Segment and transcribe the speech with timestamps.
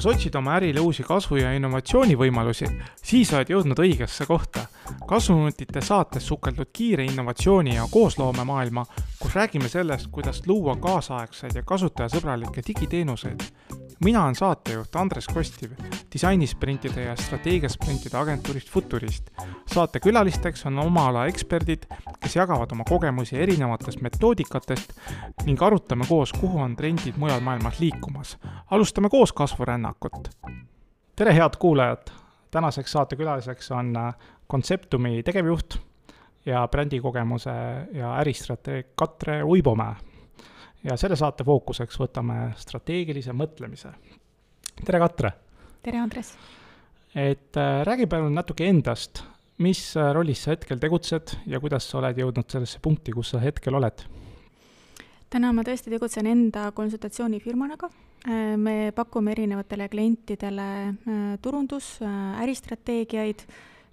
[0.00, 2.64] kas otsid oma ärile uusi kasvu- ja innovatsioonivõimalusi,
[3.02, 4.66] siis oled jõudnud õigesse kohta.
[5.06, 8.86] kasvuminutite saates sukeldud kiire innovatsiooni ja koosloomemaailma,
[9.18, 13.42] kus räägime sellest, kuidas luua kaasaegseid ja kasutajasõbralikke digiteenuseid.
[14.04, 15.70] Mina olen saatejuht Andres Kostiv
[16.12, 19.30] disainisprintide ja strateegiasprintide agentuurist Futurist.
[19.66, 21.84] saate külalisteks on oma ala eksperdid,
[22.20, 24.92] kes jagavad oma kogemusi erinevatest metoodikatest
[25.44, 28.38] ning arutame koos, kuhu on trendid mujal maailmas liikumas.
[28.70, 30.28] alustame koos kasvurännakut.
[31.16, 32.10] tere, head kuulajad!
[32.50, 33.94] tänaseks saatekülaliseks on
[34.50, 35.78] Conceptumi tegevjuht
[36.46, 37.50] ja brändikogemuse
[37.92, 40.09] ja äristrateeg Katre Uibomäe.
[40.84, 43.92] Ja selle saate fookuseks võtame strateegilise mõtlemise.
[44.84, 45.32] tere, Katre!
[45.82, 46.32] tere, Andres!
[47.14, 49.24] et äh, räägi palun natuke endast,
[49.58, 53.42] mis äh, rollis sa hetkel tegutsed ja kuidas sa oled jõudnud sellesse punkti, kus sa
[53.42, 54.04] hetkel oled?
[55.30, 57.90] täna ma tõesti tegutsen enda konsultatsioonifirmanaga.
[58.26, 60.70] Äh, me pakume erinevatele klientidele
[61.42, 61.98] turundus,
[62.42, 63.44] äristrateegiaid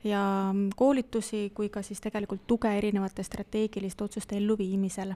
[0.07, 5.13] ja koolitusi kui ka siis tegelikult tuge erinevate strateegiliste otsuste elluviimisel.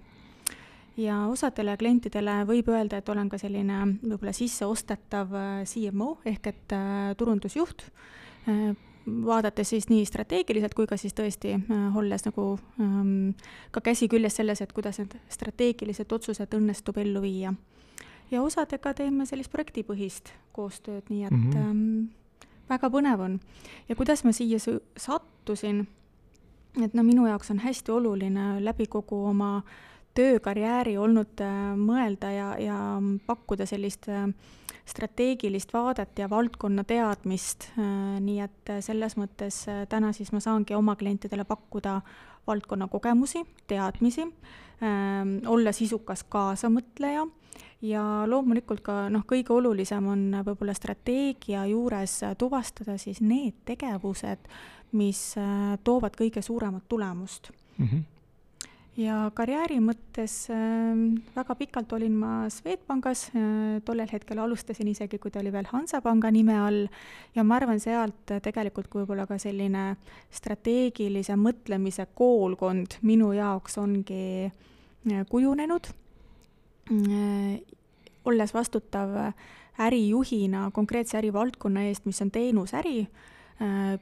[0.98, 5.34] Ja osadele klientidele võib öelda, et olen ka selline võib-olla sisseostetav
[5.70, 7.86] CMO ehk et äh, turundusjuht,
[8.50, 8.72] äh,
[9.26, 12.48] vaadates siis nii strateegiliselt kui ka siis tõesti äh, olles nagu
[12.80, 13.32] ähm,
[13.72, 17.54] ka käsi küljes selles, et kuidas need strateegilised otsused õnnestub ellu viia.
[18.32, 22.50] ja osadega teeme sellist projektipõhist koostööd, nii et mm -hmm.
[22.70, 23.40] väga põnev on.
[23.90, 24.60] ja kuidas ma siia
[24.98, 25.88] sattusin,
[26.84, 29.64] et no minu jaoks on hästi oluline läbi kogu oma
[30.18, 32.78] töökarjääri olnud äh, mõelda ja, ja
[33.26, 34.28] pakkuda sellist äh,
[34.86, 40.98] strateegilist vaadet ja valdkonna teadmist, äh, nii et selles mõttes täna siis ma saangi oma
[41.00, 42.02] klientidele pakkuda
[42.48, 44.24] valdkonna kogemusi, teadmisi,
[45.46, 47.28] olla sisukas kaasamõtleja
[47.86, 54.50] ja loomulikult ka noh, kõige olulisem on võib-olla strateegia juures tuvastada siis need tegevused,
[54.98, 55.22] mis
[55.86, 57.86] toovad kõige suuremat tulemust mm.
[57.86, 58.21] -hmm
[59.00, 60.98] ja karjääri mõttes äh,
[61.36, 66.32] väga pikalt olin ma Swedbankis äh,, tollel hetkel alustasin isegi, kui ta oli veel Hansapanga
[66.34, 66.82] nime all,
[67.36, 69.96] ja ma arvan, sealt tegelikult võib-olla ka selline
[70.34, 75.92] strateegilise mõtlemise koolkond minu jaoks ongi äh, kujunenud.
[76.92, 77.60] Äh,
[78.28, 79.16] olles vastutav
[79.82, 83.30] ärijuhina konkreetse ärivaldkonna eest, mis on teenusäri, äh,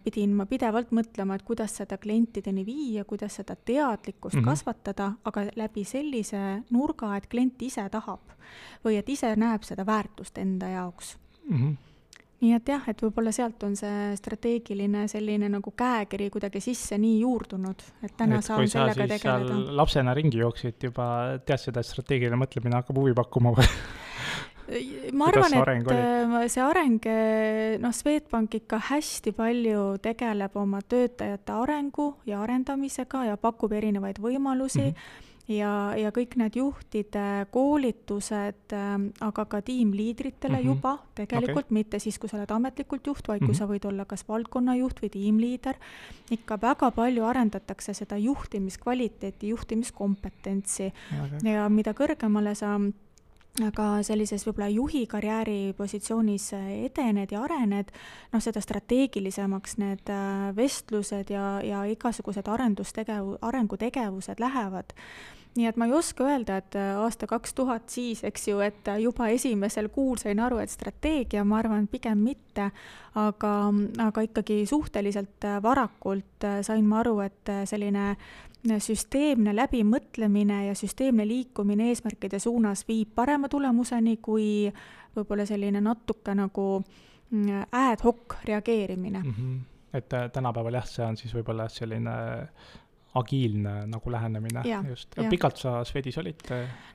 [0.03, 4.45] pidin ma pidevalt mõtlema, et kuidas seda klientideni viia, kuidas seda teadlikkust mm -hmm.
[4.45, 8.31] kasvatada, aga läbi sellise nurga, et klient ise tahab
[8.85, 11.17] või et ise näeb seda väärtust enda jaoks
[11.49, 11.57] mm.
[11.57, 11.77] -hmm
[12.39, 17.19] nii et jah, et võib-olla sealt on see strateegiline selline nagu käekiri kuidagi sisse nii
[17.19, 19.57] juurdunud, et täna et saan sellega tegeleda.
[19.75, 23.67] lapsena ringi jooksid juba, teadsid, et strateegiline mõtlemine hakkab huvi pakkuma või
[25.13, 30.81] ma arvan, et areng äh, see areng, äh, noh, Swedbank ikka hästi palju tegeleb oma
[30.81, 34.94] töötajate arengu ja arendamisega ja pakub erinevaid võimalusi mm.
[34.94, 40.68] -hmm ja, ja kõik need juhtide koolitused äh,, aga ka tiimliidritele mm -hmm.
[40.68, 43.47] juba tegelikult okay., mitte siis, kui sa oled ametlikult juht, vaid mm -hmm.
[43.47, 43.59] kui mhm.
[43.59, 45.75] sa võid olla kas valdkonnajuht või tiimliider,
[46.31, 50.94] ikka väga palju arendatakse seda juhtimiskvaliteeti, juhtimiskompetentsi
[51.24, 51.53] okay.
[51.53, 52.80] ja mida kõrgemale sa
[53.65, 57.91] aga sellises võib-olla juhi karjääri positsioonis edened ja arened,
[58.33, 64.95] noh, seda strateegilisemaks need äh, vestlused ja, ja igasugused arendustegev-, arengutegevused lähevad.
[65.57, 68.87] Nii et ma ei oska öelda, et äh, aasta kaks tuhat siis, eks ju, et
[68.87, 72.69] äh, juba esimesel kuul sain aru, et strateegia, ma arvan, pigem mitte,
[73.17, 73.53] aga,
[74.05, 78.13] aga ikkagi suhteliselt äh, varakult sain ma aru, et selline
[78.63, 84.67] süsteemne läbimõtlemine ja süsteemne liikumine eesmärkide suunas viib parema tulemuseni kui
[85.15, 89.33] võib-olla selline natuke nagu mm, ad hoc reageerimine mm.
[89.37, 89.57] -hmm.
[89.93, 92.17] et tänapäeval jah, see on siis võib-olla selline
[93.15, 95.15] agiilne nagu lähenemine ja, just.
[95.29, 96.43] pikalt sa Swedis olid?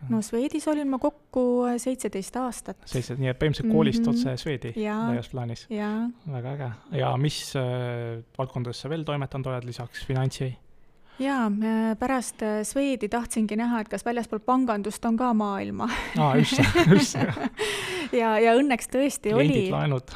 [0.08, 2.76] no Swedis olin ma kokku seitseteist aastat.
[2.86, 4.18] seitse, nii et põhimõtteliselt koolist mm -hmm.
[4.18, 5.66] otse Swedi laias plaanis?
[6.26, 6.70] väga äge.
[6.98, 10.56] ja mis äh, valdkondades sa veel toimetanud oled lisaks finantsi?
[11.18, 15.88] Jaa, äh, pärast äh, Swedi tahtsingi näha, et kas väljaspool pangandust on ka maailma
[16.18, 16.58] aa, just,
[16.90, 17.18] just
[18.20, 19.70] ja, ja õnneks tõesti kliendid, oli.
[19.72, 20.14] laenud.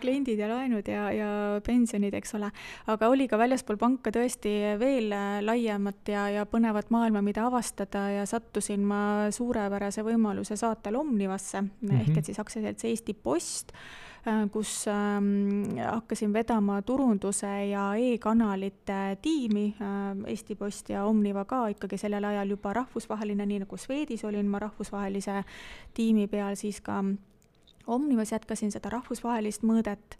[0.00, 1.30] kliendid ja laenud ja, ja
[1.66, 2.50] pensionid, eks ole.
[2.90, 5.12] aga oli ka väljaspool panka tõesti veel
[5.44, 9.02] laiemat ja, ja põnevat maailma, mida avastada ja sattusin ma
[9.34, 12.00] suurepärase võimaluse saatel Omnivasse mm -hmm.
[12.00, 14.09] ehk et siis aktsiaselts Eesti Post Äh,
[14.52, 21.98] kus ähm, hakkasin vedama turunduse ja e-kanalite tiimi, äh, Eesti Post ja Omniva ka ikkagi
[21.98, 25.44] sellel ajal juba rahvusvaheline, nii nagu Swedis olin ma rahvusvahelise
[25.94, 27.02] tiimi peal, siis ka
[27.86, 30.18] Omnivas jätkasin seda rahvusvahelist mõõdet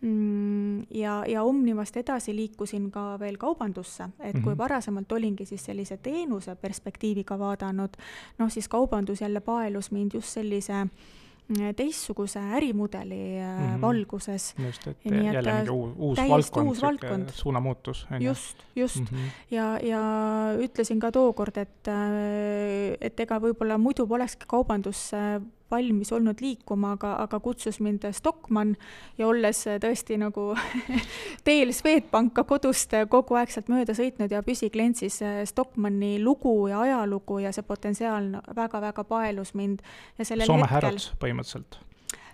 [0.00, 4.58] mm, ja, ja Omnivast edasi liikusin ka veel kaubandusse, et kui mhm.
[4.58, 8.00] varasemalt olingi siis sellise teenuse perspektiiviga vaadanud,
[8.38, 10.90] noh siis kaubandus jälle paelus mind just sellise äh,
[11.76, 13.80] teistsuguse ärimudeli mm -hmm.
[13.80, 14.54] valguses.
[14.58, 17.28] just, et Nii, jälle mingi uus, uus valdkond, valdkond.
[17.28, 18.06] suunamuutus.
[18.20, 19.06] just, just mm.
[19.06, 19.30] -hmm.
[19.50, 20.00] ja, ja
[20.58, 25.40] ütlesin ka tookord, et, äh, et ega võib-olla muidu polekski kaubandusse
[25.70, 28.76] valmis olnud liikuma, aga, aga kutsus mind Stockmann
[29.18, 30.48] ja olles tõesti nagu
[31.46, 35.20] teel Swedbanka kodust kogu aeg sealt mööda sõitnud ja püsiklient, siis
[35.50, 39.82] Stockmanni lugu ja ajalugu ja see potentsiaal väga-väga paelus mind.
[40.18, 41.80] Ja sellel Soome hetkel Harrods põhimõtteliselt?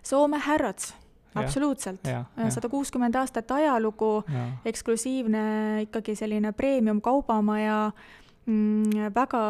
[0.02, 0.92] Soome Harrods
[1.34, 2.04] absoluutselt,
[2.52, 4.18] sada kuuskümmend aastat ajalugu,
[4.68, 5.44] eksklusiivne
[5.86, 9.42] ikkagi selline premium kaubamaja Mm, väga,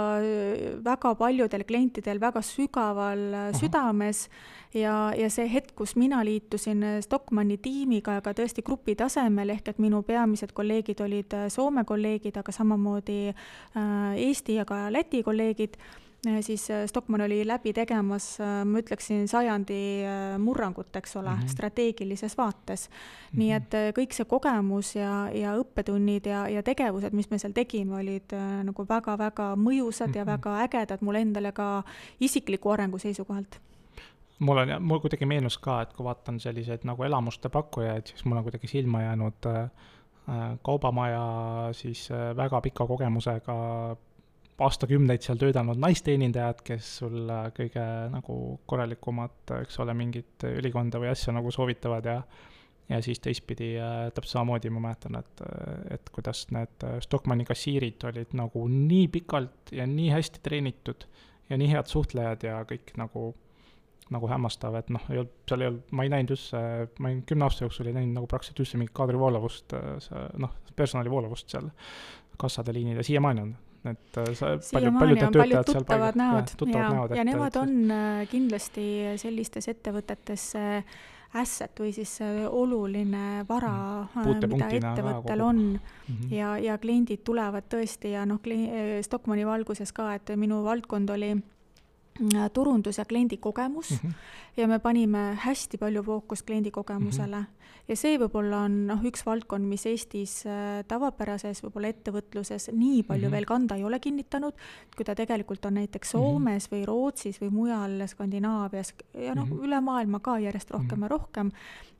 [0.85, 3.53] väga paljudel klientidel väga sügaval Aha.
[3.57, 4.29] südames
[4.75, 9.81] ja, ja see hetk, kus mina liitusin Stockmanni tiimiga, aga tõesti grupi tasemel, ehk et
[9.81, 16.12] minu peamised kolleegid olid Soome kolleegid, aga samamoodi äh, Eesti ja ka Läti kolleegid Äh,
[16.41, 19.81] siis äh, Stockmann oli läbi tegemas, äh, ma ütleksin, sajandi
[20.39, 21.49] murrangut, eks ole mm, -hmm.
[21.49, 22.95] strateegilises vaates mm.
[22.95, 23.39] -hmm.
[23.39, 27.97] nii et kõik see kogemus ja, ja õppetunnid ja, ja tegevused, mis me seal tegime,
[28.01, 28.33] olid
[28.63, 30.17] nagu väga-väga mõjusad mm -hmm.
[30.17, 30.33] ja mhm.
[30.33, 31.83] väga ägedad mulle endale ka
[32.21, 33.61] isikliku arengu seisukohalt
[34.43, 38.41] mul on, mul kuidagi meenus ka, et kui vaatan selliseid nagu elamuste pakkujaid, siis mul
[38.41, 39.69] on kuidagi silma jäänud äh,
[40.67, 41.25] kaubamaja
[41.77, 43.57] siis äh, väga pika kogemusega
[44.63, 48.39] aastakümneid seal töötanud naisteenindajad, kes sulle kõige nagu
[48.69, 52.23] korralikumat, eks ole, mingit ülikonda või asja nagu soovitavad ja
[52.91, 55.43] ja siis teistpidi äh, täpselt samamoodi ma mäletan, et,
[55.95, 61.07] et kuidas need Stockmanni kassiirid olid nagu nii pikalt ja nii hästi treenitud
[61.49, 63.31] ja nii head suhtlejad ja kõik nagu,
[64.13, 66.63] nagu hämmastav, et noh, ei olnud, seal ei olnud, ma ei näinud üldse,
[66.99, 69.77] ma ei, kümne aasta jooksul ei näinud nagu praktiliselt üldse mingit kaadrivoolavust,
[70.43, 71.71] noh, personalivoolavust seal
[72.41, 73.55] kassade liinil ja siiamaani on
[73.85, 77.73] et äh, sa, palju, paljud need töötajad seal tuttavad näod ja, näod, ja nemad on
[77.91, 78.85] äh, kindlasti
[79.21, 80.53] sellistes ettevõtetes
[81.33, 82.19] asset või siis
[82.53, 84.51] oluline vara, mm.
[84.53, 86.35] mida ettevõttel on mm -hmm.
[86.37, 88.41] ja, ja kliendid tulevad tõesti ja noh,
[89.03, 91.52] Stockmanni valguses ka, et minu valdkond oli Äh,
[92.53, 94.15] turundus ja kliendikogemus mm -hmm.
[94.57, 97.43] ja me panime hästi palju fookust kliendikogemusele mm.
[97.43, 97.83] -hmm.
[97.89, 103.23] ja see võib-olla on noh, üks valdkond, mis Eestis äh, tavapärases võib-olla ettevõtluses nii palju
[103.23, 103.33] mm -hmm.
[103.33, 104.53] veel kanda ei ole kinnitanud,
[104.97, 106.23] kui ta tegelikult on näiteks mhm.
[106.23, 106.83] Soomes mm -hmm.
[106.83, 110.95] või Rootsis või mujal Skandinaavias ja noh mm -hmm., üle maailma ka järjest rohkem mm
[110.95, 111.03] -hmm.
[111.03, 111.51] ja rohkem.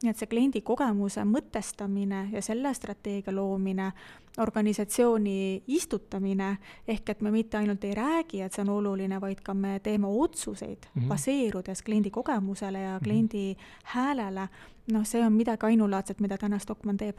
[0.03, 3.93] nii et see kliendikogemuse mõtestamine ja selle strateegia loomine
[4.39, 6.57] organisatsiooni istutamine,
[6.89, 10.09] ehk et me mitte ainult ei räägi, et see on oluline, vaid ka me teeme
[10.09, 11.09] otsuseid mm -hmm.
[11.09, 13.05] baseerudes kliendi kogemusele ja mhm.
[13.05, 13.83] kliendi mm -hmm.
[13.85, 14.49] häälele,
[14.93, 17.19] noh, see on midagi ainulaadset, mida täna Stockmann teeb.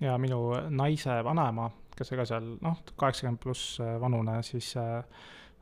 [0.00, 5.04] ja minu naise vanaema, kes ka seal noh, kaheksakümmend pluss äh, vanune, siis äh,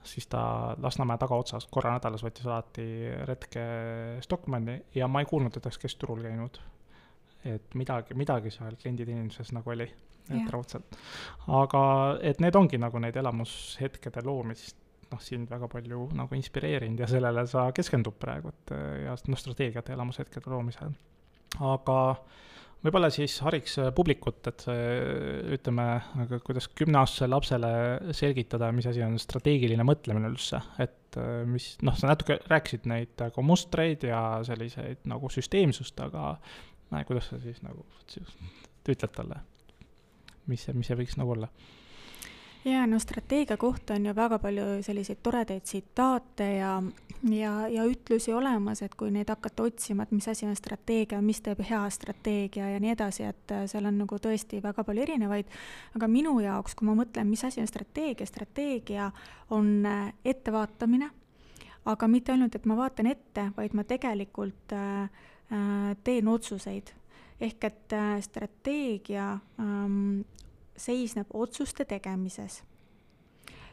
[0.03, 2.85] siis ta Lasnamäe tagaotsas korra nädalas võttis alati
[3.29, 3.61] retke
[4.21, 6.61] Stockmanni ja ma ei kuulnud, et oleks keskturul käinud.
[7.45, 9.91] et midagi, midagi seal klienditeeninduses nagu oli
[10.39, 11.01] et raudselt.
[11.61, 11.83] aga
[12.23, 14.77] et need ongi nagu need elamushetkede loomist,
[15.11, 19.97] noh, sind väga palju nagu inspireerinud ja sellele sa keskendud praegu, et ja noh, strateegiate
[19.97, 20.95] elamushetkede loomisel.
[21.59, 21.99] aga
[22.81, 24.65] võib-olla siis hariks publikut, et
[25.57, 25.87] ütleme,
[26.47, 27.73] kuidas kümneaastasele lapsele
[28.17, 31.19] selgitada, mis asi on strateegiline mõtlemine üldse, et
[31.51, 36.33] mis, noh, sa natuke rääkisid neid nagu mustreid ja selliseid nagu süsteemsust, aga
[36.91, 37.85] no, kuidas sa siis nagu
[38.91, 39.43] ütled talle?
[40.47, 41.51] Mis see, mis see võiks nagu olla?
[42.65, 46.73] jaa, no strateegia kohta on ju väga palju selliseid toredaid tsitaate ja,
[47.31, 51.41] ja, ja ütlusi olemas, et kui neid hakata otsima, et mis asi on strateegia, mis
[51.45, 55.49] teeb hea strateegia ja nii edasi, et seal on nagu tõesti väga palju erinevaid,
[55.97, 59.09] aga minu jaoks, kui ma mõtlen, mis asi on strateegia, strateegia
[59.57, 61.11] on äh, ettevaatamine,
[61.89, 66.93] aga mitte ainult, et ma vaatan ette, vaid ma tegelikult äh, äh teen otsuseid
[67.41, 70.23] ehk et äh, strateegia ähm,
[70.77, 72.63] seisneb otsuste tegemises.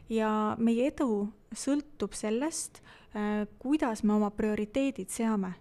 [0.09, 2.81] ja meie edu sõltub sellest,
[3.59, 5.53] kuidas me oma prioriteedid seame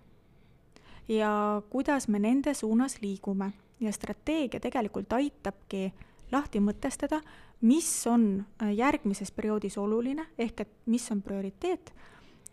[1.08, 3.52] ja kuidas me nende suunas liigume.
[3.80, 5.92] ja strateegia tegelikult aitabki
[6.32, 7.20] lahti mõtestada,
[7.60, 11.92] mis on järgmises perioodis oluline, ehk et mis on prioriteet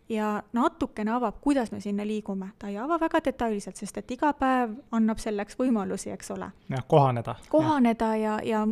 [0.10, 2.50] ja natukene avab, kuidas me sinna liigume.
[2.60, 6.50] ta ei ava väga detailselt, sest et iga päev annab selleks võimalusi, eks ole.
[6.70, 7.36] jah, kohaneda.
[7.50, 8.66] kohaneda ja, ja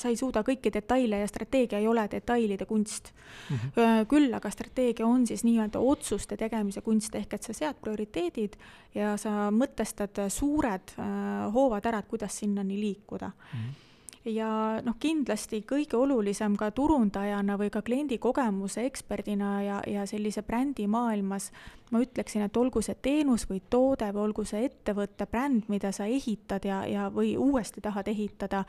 [0.00, 3.56] sa ei suuda kõiki detaile ja strateegia ei ole detailide kunst mm.
[3.56, 4.06] -hmm.
[4.08, 8.56] küll aga strateegia on siis nii-öelda otsuste tegemise kunst, ehk et sa sead prioriteedid
[8.94, 13.58] ja sa mõtestad suured äh, hoovad ära, et kuidas sinnani liikuda mm.
[13.58, 13.91] -hmm
[14.24, 14.48] ja
[14.84, 20.86] noh, kindlasti kõige olulisem ka turundajana või ka kliendi kogemuse eksperdina ja, ja sellise brändi
[20.86, 21.50] maailmas
[21.90, 26.06] ma ütleksin, et olgu see teenus või toode või olgu see ettevõtte bränd, mida sa
[26.06, 28.64] ehitad ja, ja või uuesti tahad ehitada,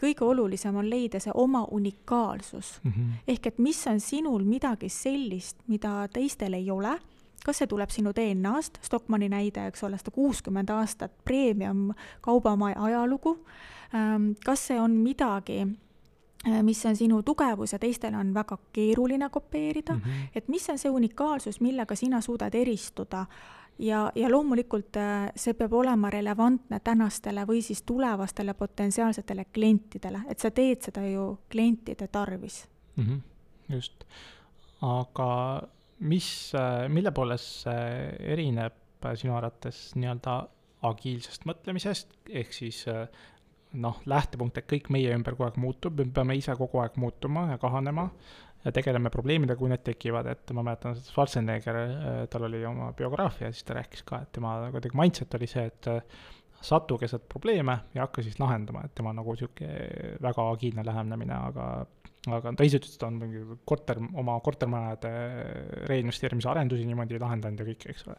[0.00, 2.90] kõige olulisem on leida see oma unikaalsus mm.
[2.90, 3.22] -hmm.
[3.28, 6.98] ehk et mis on sinul midagi sellist, mida teistel ei ole
[7.44, 13.38] kas see tuleb sinu DNA-st, Stockmanni näide, eks ole, sada kuuskümmend aastat premium kaubamaja ajalugu
[13.38, 13.77] Ähm,
[14.44, 15.62] kas see on midagi,
[16.46, 20.28] äh, mis on sinu tugevus ja teistel on väga keeruline kopeerida mm, -hmm.
[20.34, 23.26] et mis on see unikaalsus, millega sina suudad eristuda
[23.78, 30.38] ja, ja loomulikult äh, see peab olema relevantne tänastele või siis tulevastele potentsiaalsetele klientidele, et
[30.38, 33.04] sa teed seda ju klientide tarvis mm.
[33.04, 33.20] -hmm.
[33.74, 34.04] just,
[34.82, 35.62] aga
[35.98, 38.74] mis, äh, mille poolest see erineb
[39.14, 40.48] sinu arvates nii-öelda
[40.82, 42.84] agiilsest mõtlemisest, ehk siis
[43.72, 47.48] noh, lähtepunkt, et kõik meie ümber kogu aeg muutub, me peame ise kogu aeg muutuma
[47.52, 48.08] ja kahanema
[48.64, 52.90] ja tegeleme probleemidega, kui need tekivad, et ma mäletan, et Schwarzenegger, äh, tal oli oma
[52.96, 56.18] biograafia, siis ta rääkis ka, et tema kuidagi mindset oli see, et äh,
[56.60, 59.68] satu keset probleeme ja hakka siis lahendama, et tema nagu sihuke
[60.22, 61.68] väga agiilne lähenemine, aga
[62.26, 65.10] aga ta ise ütles, et ta on mingi korter, oma kortermajade
[65.90, 68.16] reinvesteerimise arendusi niimoodi lahendanud ja kõike, eks ole.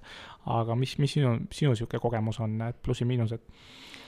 [0.55, 3.43] aga mis, mis sinu, sinu niisugune kogemus on, need plussid-miinused?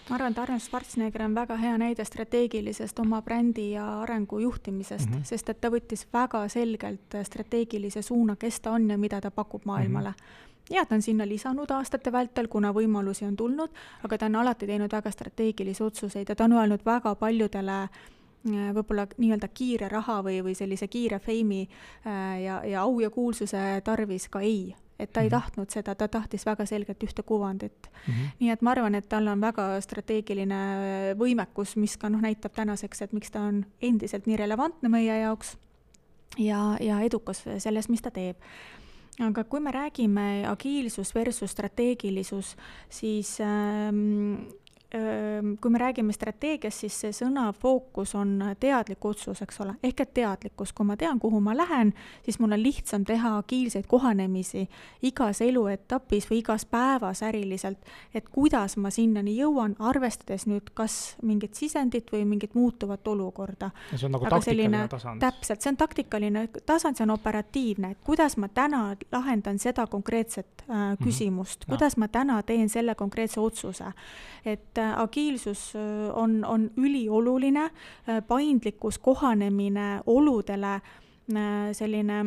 [0.10, 5.10] ma arvan, et Arnold Schwarzenegger on väga hea näide strateegilisest oma brändi ja arengu juhtimisest
[5.10, 5.28] mm, -hmm.
[5.28, 9.66] sest et ta võttis väga selgelt strateegilise suuna, kes ta on ja mida ta pakub
[9.66, 10.16] maailmale mm.
[10.16, 10.76] -hmm.
[10.76, 13.70] ja ta on sinna lisanud aastate vältel, kuna võimalusi on tulnud,
[14.04, 17.90] aga ta on alati teinud väga strateegilisi otsuseid ja ta on öelnud väga paljudele äh,
[18.46, 23.82] võib-olla nii-öelda kiire raha või, või sellise kiire feimi äh, ja, ja au ja kuulsuse
[23.86, 24.72] tarvis ka ei
[25.02, 25.36] et ta ei mhm.
[25.36, 28.14] tahtnud seda, ta tahtis väga selgelt ühte kuvandit mm.
[28.14, 28.28] -hmm.
[28.40, 30.60] nii et ma arvan, et tal on väga strateegiline
[31.18, 35.58] võimekus, mis ka noh, näitab tänaseks, et miks ta on endiselt nii relevantne meie jaoks
[36.38, 38.38] ja, ja edukas selles, mis ta teeb
[39.20, 42.56] aga kui me räägime agiilsus versus strateegilisus,
[42.90, 44.48] siis ähm,
[45.62, 50.14] kui me räägime strateegiast, siis see sõna fookus on teadlik otsus, eks ole, ehk et
[50.18, 51.94] teadlikkus, kui ma tean, kuhu ma lähen,
[52.26, 54.66] siis mul on lihtsam teha agiilseid kohanemisi
[55.08, 57.80] igas eluetapis või igas päevas äriliselt,
[58.14, 63.72] et kuidas ma sinnani jõuan, arvestades nüüd kas mingit sisendit või mingit muutuvat olukorda.
[63.96, 65.24] see on nagu Aga taktikaline tasand.
[65.24, 70.68] täpselt, see on taktikaline tasand, see on operatiivne, et kuidas ma täna lahendan seda konkreetset
[70.68, 71.60] äh, küsimust?
[71.60, 71.78] Mm, -hmm.
[71.78, 73.94] kuidas ma täna teen selle konkreetse otsuse,
[74.46, 75.74] et agiilsus
[76.14, 77.70] on, on ülioluline,
[78.28, 80.82] paindlikkus, kohanemine oludele,
[81.74, 82.24] selline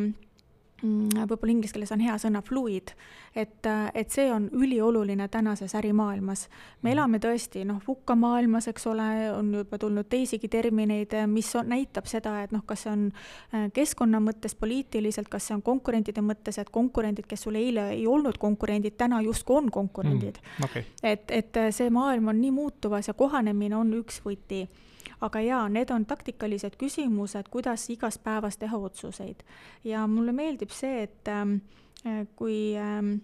[0.85, 2.91] võib-olla inglise keeles on hea sõna fluid,
[3.35, 6.47] et, et see on ülioluline tänases ärimaailmas.
[6.81, 6.93] me mhm.
[6.93, 12.37] elame tõesti noh, VUCA-maailmas, eks ole, on juba tulnud teisigi termineid, mis on, näitab seda,
[12.43, 13.05] et noh, kas see on
[13.73, 18.37] keskkonna mõttes, poliitiliselt, kas see on konkurentide mõttes, et konkurendid, kes sul eile ei olnud
[18.41, 20.65] konkurendid, täna justkui on konkurendid mm,.
[20.65, 20.83] Okay.
[21.03, 24.65] et, et see maailm on nii muutuvas ja kohanemine on üks võti
[25.21, 29.43] aga jaa, need on taktikalised küsimused, kuidas igas päevas teha otsuseid.
[29.83, 31.57] ja mulle meeldib see, et ähm,
[32.35, 33.17] kui ähm,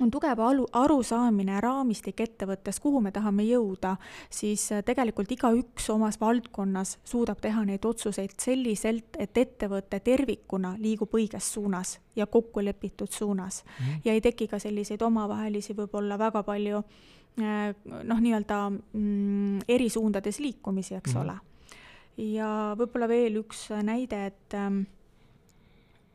[0.00, 3.96] on tugev alu, arusaamine, raamistik ettevõttes, kuhu me tahame jõuda,
[4.30, 11.16] siis äh, tegelikult igaüks omas valdkonnas suudab teha neid otsuseid selliselt, et ettevõte tervikuna liigub
[11.16, 13.84] õiges suunas ja kokkulepitud suunas mm.
[13.84, 14.00] -hmm.
[14.04, 20.40] ja ei teki ka selliseid omavahelisi võib-olla väga palju äh, noh, nii-öelda mm, eri suundades
[20.40, 21.24] liikumisi, eks mm -hmm.
[21.24, 21.38] ole.
[22.32, 24.82] ja võib-olla veel üks näide, et ähm,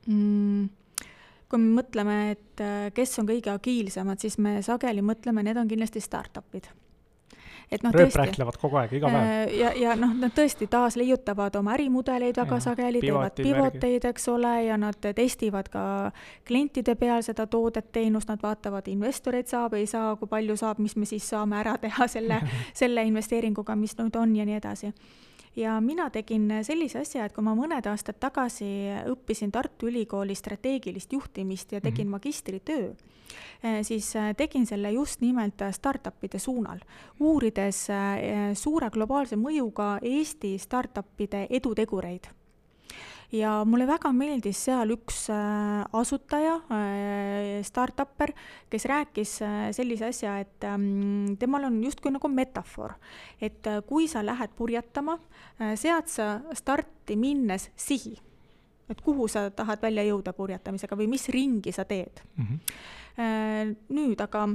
[0.07, 0.69] mm,
[1.49, 5.67] kui me mõtleme, et äh, kes on kõige agiilsemad, siis me sageli mõtleme, need on
[5.67, 6.71] kindlasti startup'id
[7.71, 8.03] et noh, tõesti.
[8.03, 9.29] rööprähklevad kogu aeg, iga päev.
[9.29, 14.27] Äh, ja, ja noh, nad tõesti taasleiutavad oma ärimudeleid väga ja, sageli, teevad pivoteid, eks
[14.33, 15.85] ole, ja nad testivad ka
[16.47, 20.97] klientide peal seda toodet, teenust, nad vaatavad, investoreid saab, ei saa, kui palju saab, mis
[20.99, 22.41] me siis saame ära teha selle
[22.81, 24.91] selle investeeringuga, mis nüüd on ja nii edasi
[25.55, 28.67] ja mina tegin sellise asja, et kui ma mõned aastad tagasi
[29.11, 32.11] õppisin Tartu Ülikooli strateegilist juhtimist ja tegin mm -hmm.
[32.11, 32.93] magistritöö,
[33.63, 36.79] eh, siis eh, tegin selle just nimelt startup'ide suunal,
[37.19, 42.40] uurides eh, suure globaalse mõjuga Eesti startup'ide edutegureid
[43.31, 48.33] ja mulle väga meeldis seal üks äh, asutaja, äh, startupper,
[48.71, 52.95] kes rääkis äh, sellise asja, et ähm, temal on justkui nagu metafoor,
[53.41, 55.17] et kui sa lähed purjetama,
[55.79, 58.15] sead sa starti minnes sihi,
[58.91, 62.47] et kuhu sa tahad välja jõuda purjetamisega või mis ringi sa teed mm.
[62.47, 63.75] -hmm.
[63.95, 64.47] nüüd aga,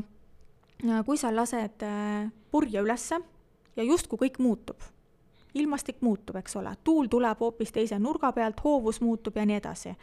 [1.07, 1.85] kui sa lased
[2.51, 3.21] purje ülesse
[3.77, 4.85] ja justkui kõik muutub
[5.57, 9.95] ilmastik muutub, eks ole, tuul tuleb hoopis teise nurga pealt, hoovus muutub ja nii edasi.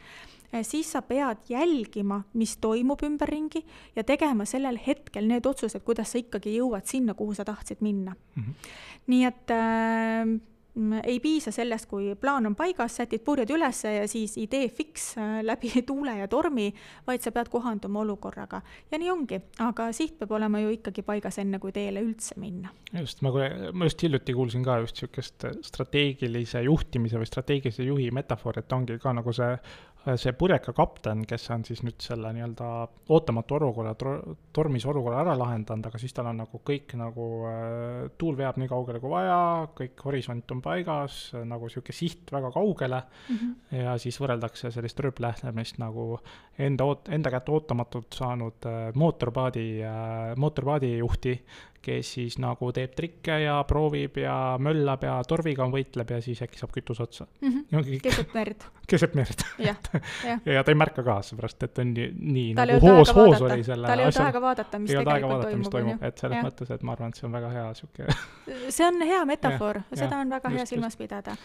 [0.61, 6.21] siis sa pead jälgima, mis toimub ümberringi ja tegema sellel hetkel need otsused, kuidas sa
[6.21, 8.43] ikkagi jõuad sinna, kuhu sa tahtsid minna mm.
[8.43, 8.53] -hmm.
[9.07, 10.52] nii et äh,
[11.03, 15.35] ei piisa sellest, kui plaan on paigas, sätid purjed üles ja siis idee fiks äh,
[15.45, 16.71] läbi tuule ja tormi,
[17.07, 18.61] vaid sa pead kohanduma olukorraga.
[18.91, 22.73] ja nii ongi, aga siht peab olema ju ikkagi paigas, enne kui teele üldse minna.
[22.99, 23.31] just, ma,
[23.73, 28.97] ma just hiljuti kuulsin ka just niisugust strateegilise juhtimise või strateegilise juhi metafoori, et ongi
[29.01, 29.53] ka nagu see
[30.19, 32.69] see purjeka kapten, kes on siis nüüd selle nii-öelda
[33.15, 33.93] ootamatu olukorra,
[34.55, 38.71] tormis olukorra ära lahendanud, aga siis tal on nagu kõik nagu äh, tuul veab nii
[38.71, 39.37] kaugele kui vaja,
[39.77, 43.37] kõik horisont on paigas, nagu sihuke siht väga kaugele mm.
[43.37, 43.83] -hmm.
[43.85, 46.19] ja siis võrreldakse sellist rööplähnemist nagu
[46.59, 51.37] enda oot-, enda kätte ootamatult saanud äh, mootorpaadi äh,, mootorpaadijuhti,
[51.83, 56.61] kes siis nagu teeb trikke ja proovib ja möllab ja torviga võitleb ja siis äkki
[56.61, 57.65] saab kütus otsa mm.
[57.71, 57.99] -hmm.
[58.03, 58.63] keset merd.
[58.91, 59.43] keset merd.
[59.57, 59.75] ja,
[60.29, 60.37] ja.
[60.45, 63.63] ja ta ei märka ka, seepärast et on nii, nii tal nagu hoos, hoos oli
[63.63, 66.47] selle tal ei olnud aega vaadata, mis tegelikult toimub, toimub, et selles ja.
[66.47, 68.07] mõttes, et ma arvan, et see on väga hea sihuke
[68.69, 71.03] see on hea metafoor, seda on väga just, hea silmas just.
[71.03, 71.35] pidada.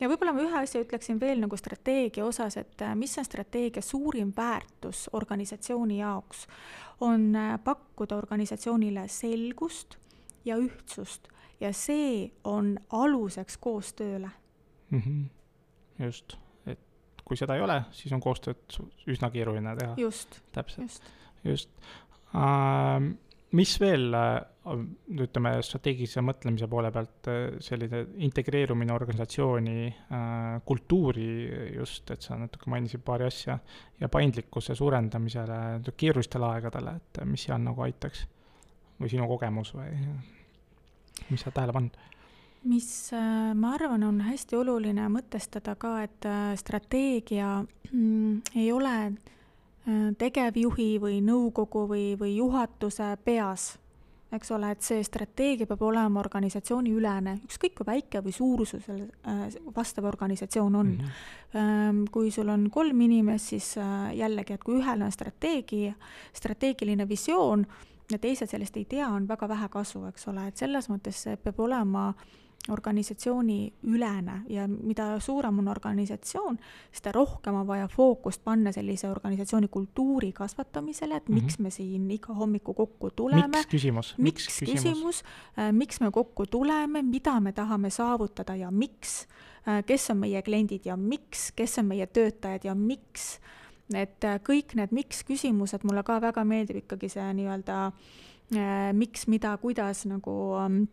[0.00, 3.82] Ja võib-olla ma ühe asja ütleksin veel nagu strateegia osas, et äh, mis on strateegia
[3.82, 6.46] suurim väärtus organisatsiooni jaoks
[7.00, 9.98] on äh, pakkuda organisatsioonile selgust
[10.44, 11.28] ja ühtsust
[11.60, 14.30] ja see on aluseks koostööle
[14.90, 15.00] mm.
[15.00, 16.04] -hmm.
[16.04, 16.80] just, et
[17.24, 19.94] kui seda ei ole, siis on koostööd üsna keeruline teha.
[19.96, 20.40] just.
[20.52, 21.02] täpselt, just,
[21.44, 21.70] just.
[22.34, 23.12] Uh,
[23.56, 24.82] mis veel, äh,
[25.22, 31.26] ütleme, strateegilise mõtlemise poole pealt äh, selline integreerumine organisatsiooni äh, kultuuri
[31.76, 33.58] just, et sa natuke mainisid paari asja,
[34.00, 35.58] ja paindlikkuse suurendamisele
[35.96, 38.26] keerulistel aegadel, et mis seal nagu aitaks?
[39.02, 39.96] või sinu kogemus või
[41.32, 41.96] mis sa tähele pannud?
[42.70, 42.86] mis
[43.58, 46.28] ma arvan, on hästi oluline mõtestada ka, et
[46.60, 47.48] strateegia
[47.90, 49.32] mm, ei ole äh,
[50.18, 53.72] tegevjuhi või nõukogu või, või juhatuse peas,
[54.32, 59.08] eks ole, et see strateegia peab olema organisatsiooniülene, ükskõik kui väike või suur sul selle
[59.28, 61.08] äh, vastav organisatsioon on mm.
[61.54, 62.04] -hmm.
[62.10, 65.94] kui sul on kolm inimest, siis äh, jällegi, et kui ühel on strateegia,
[66.32, 67.66] strateegiline visioon
[68.12, 71.36] ja teised sellest ei tea, on väga vähe kasu, eks ole, et selles mõttes see
[71.36, 72.24] peab olema äh,
[72.70, 76.58] organisatsiooni ülene ja mida suurem on organisatsioon,
[76.94, 81.42] seda rohkem on vaja fookust panna sellise organisatsiooni kultuuri kasvatamisele, et mm -hmm.
[81.42, 83.48] miks me siin iga hommiku kokku tuleme.
[83.48, 84.14] miks küsimus?
[84.18, 85.22] miks, miks küsimus, küsimus,
[85.58, 89.26] äh, miks me kokku tuleme, mida me tahame saavutada ja miks,
[89.68, 93.40] äh, kes on meie kliendid ja miks, kes on meie töötajad ja miks.
[93.94, 97.92] et äh, kõik need miks küsimused, mulle ka väga meeldib ikkagi see nii-öelda
[98.92, 100.84] miks, mida, kuidas nagu ähm,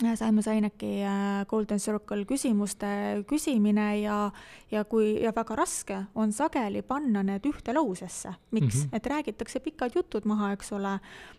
[0.00, 4.30] Simon Sineki äh, Golden Circle küsimuste küsimine ja,
[4.70, 8.32] ja kui, ja väga raske on sageli panna need ühte lausesse.
[8.50, 8.82] miks mm?
[8.82, 8.96] -hmm.
[8.96, 10.98] et räägitakse pikad jutud maha, eks ole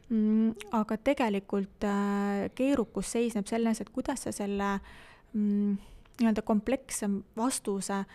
[0.09, 4.79] mm,, aga tegelikult äh, keerukus seisneb selles, et kuidas sa selle
[5.33, 5.77] mm,
[6.19, 8.05] nii-öelda komplekssem vastuse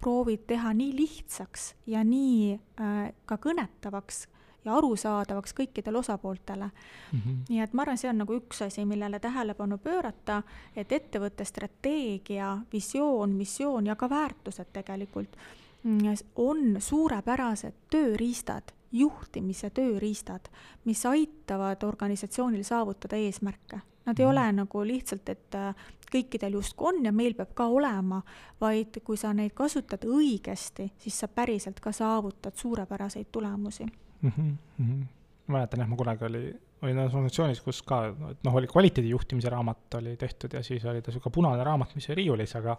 [0.00, 4.26] proovid teha nii lihtsaks ja nii äh, ka kõnetavaks
[4.66, 7.20] ja arusaadavaks kõikidele osapooltele mm.
[7.20, 7.36] -hmm.
[7.48, 10.42] nii et ma arvan, see on nagu üks asi, millele tähelepanu pöörata,
[10.76, 15.36] et ettevõtte strateegia, visioon, missioon ja ka väärtused tegelikult
[15.82, 20.48] mm, on suurepärased tööriistad, juhtimise tööriistad,
[20.84, 23.80] mis aitavad organisatsioonil saavutada eesmärke.
[24.06, 24.30] Nad ei -hmm.
[24.30, 25.74] ole nagu lihtsalt, et äh,
[26.12, 28.22] kõikidel justkui on ja meil peab ka olema,
[28.60, 33.86] vaid kui sa neid kasutad õigesti, siis sa päriselt ka saavutad suurepäraseid tulemusi
[34.20, 34.30] mm.
[34.30, 35.02] -hmm.
[35.46, 36.44] ma mäletan jah, ma kunagi oli,
[36.82, 38.00] olin ühes organisatsioonis, kus ka,
[38.30, 42.08] et noh, oli kvaliteedijuhtimise raamat oli tehtud ja siis oli ta niisugune punane raamat, mis
[42.10, 42.76] oli riiulis, aga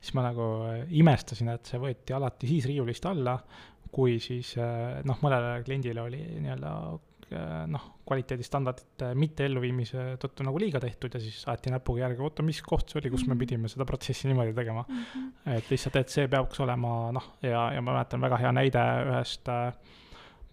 [0.00, 0.46] siis ma nagu
[0.90, 3.36] imestasin, et see võeti alati siis riiulist alla,
[3.92, 4.56] kui siis
[5.04, 6.72] noh, mõnele kliendile oli nii-öelda
[7.66, 12.60] noh, kvaliteedistandardite mitte elluviimise tõttu nagu liiga tehtud ja siis aeti näpuga järge, oota, mis
[12.62, 13.28] koht see oli, kus mm -hmm.
[13.28, 13.40] me mhm.
[13.40, 15.02] pidime seda protsessi niimoodi tegema mm.
[15.02, 15.56] -hmm.
[15.56, 19.48] et lihtsalt, et see peaks olema noh, ja, ja ma mäletan väga hea näide ühest
[19.48, 19.72] äh,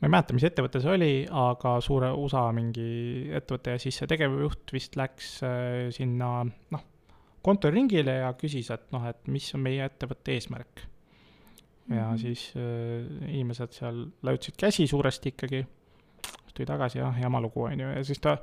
[0.03, 4.09] ma ei mäleta, mis ettevõte see oli, aga suure USA mingi ettevõte ja siis see
[4.11, 6.83] tegevjuht vist läks äh, sinna noh,
[7.43, 10.83] kontoriringile ja küsis, et noh, et mis on meie ettevõtte eesmärk
[11.87, 12.17] ja mm -hmm.
[12.19, 15.63] siis äh, inimesed seal lajutasid käsi suuresti ikkagi,
[16.53, 18.37] tuli tagasi, jah, jama lugu, on ju, ja siis ta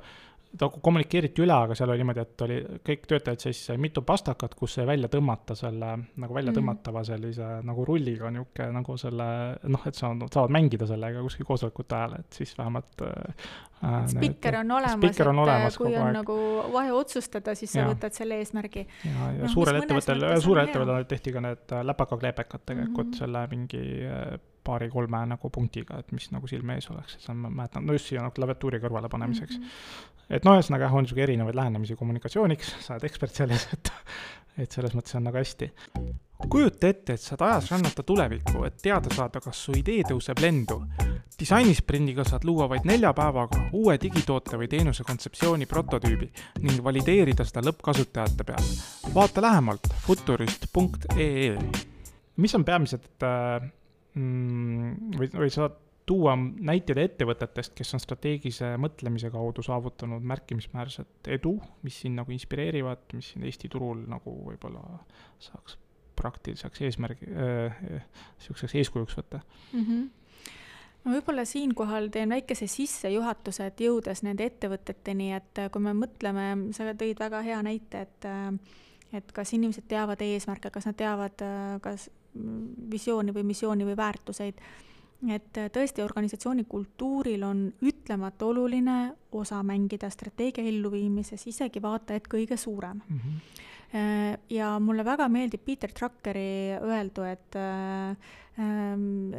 [0.57, 4.75] ta kommunikeeriti üle, aga seal oli niimoodi, et oli kõik töötajad siis mitu pastakat, kus
[4.77, 6.57] sai välja tõmmata selle nagu välja mm.
[6.59, 9.27] tõmmatava sellise nagu rulliga niisugune nagu selle
[9.71, 13.49] noh, et sa, saavad mängida sellega kuskil koosolekute ajal, et siis vähemalt äh,.
[14.11, 16.19] spikker on olemas, et on olemas kui on aeg.
[16.19, 16.37] nagu
[16.75, 17.89] vaja otsustada, siis sa ja.
[17.93, 18.85] võtad selle eesmärgi.
[19.07, 23.23] ja, ja no, suurel ettevõttel, suurel ettevõttel tehti ka need äh, läpakakleepekad tegelikult mm -hmm.
[23.23, 27.51] selle mingi äh, paari-kolme nagu punktiga, et mis nagu silme ees oleks, et on, ma
[27.61, 29.63] mäletan, no just siia nagu klaviatuuri kõrvale panemiseks mm.
[29.63, 30.35] -hmm.
[30.37, 33.93] et noh, ühesõnaga on niisugune erinevaid lähenemisi kommunikatsiooniks, sa oled ekspert selles, et,
[34.65, 35.71] et selles mõttes on nagu hästi.
[36.49, 40.81] kujuta ette, et saad ajas rännata tulevikku, et teada saada, kas su idee tõuseb lendu.
[41.39, 47.61] disainisprindiga saad luua vaid nelja päevaga uue digitoote või teenuse kontseptsiooni prototüübi ning valideerida seda
[47.65, 48.73] lõppkasutajate peal.
[49.13, 51.57] vaata lähemalt futurist.ee.
[52.37, 53.71] mis on peamised äh,
[54.15, 62.01] või, või saad tuua näiteid ettevõtetest, kes on strateegilise mõtlemise kaudu saavutanud märkimisväärset edu, mis
[62.03, 64.81] sind nagu inspireerivad, mis siin Eesti turul nagu võib-olla
[65.39, 65.77] saaks
[66.19, 67.77] praktiliseks eesmärgi äh,,
[68.39, 69.85] niisuguseks eeskujuks võtta mm.
[69.85, 70.09] -hmm
[71.01, 76.85] ma võib-olla siinkohal teen väikese sissejuhatuse, et jõudes nende ettevõteteni, et kui me mõtleme, sa
[76.93, 78.27] tõid väga hea näite, et
[79.11, 81.41] et kas inimesed teavad eesmärke, kas nad teavad,
[81.81, 82.09] kas
[82.91, 84.61] visiooni või missiooni või väärtuseid.
[85.29, 92.57] et tõesti, organisatsiooni kultuuril on ütlemata oluline osa mängida strateegia elluviimises, isegi vaata et kõige
[92.57, 93.19] suurem mm.
[93.19, 94.37] -hmm.
[94.49, 98.17] ja mulle väga meeldib Peter Druckeri öeldu, et äh,
[98.59, 99.31] ähm,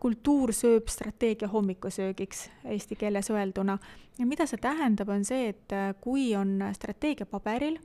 [0.00, 3.78] kultuur sööb strateegia hommikusöögiks eesti keeles öelduna.
[4.18, 7.78] ja mida see tähendab, on see, et kui on strateegia paberil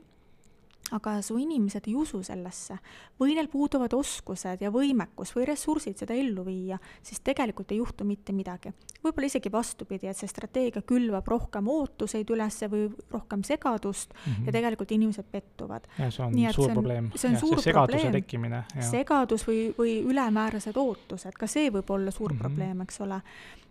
[0.92, 2.76] aga su inimesed ei usu sellesse
[3.20, 8.04] või neil puuduvad oskused ja võimekus või ressursid seda ellu viia, siis tegelikult ei juhtu
[8.04, 8.72] mitte midagi.
[9.04, 14.46] võib-olla isegi vastupidi, et see strateegia külvab rohkem ootuseid üles või rohkem segadust mm -hmm.
[14.46, 15.88] ja tegelikult inimesed pettuvad.
[15.96, 17.10] see on Nii, suur see on, probleem.
[17.14, 18.12] see on ja, suur see probleem.
[18.12, 18.64] tekkimine.
[18.80, 22.40] segadus või, või ülemäärased ootused, ka see võib olla suur mm -hmm.
[22.40, 23.22] probleem, eks ole.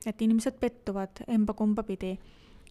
[0.06, 2.18] et inimesed pettuvad emba-kumba pidi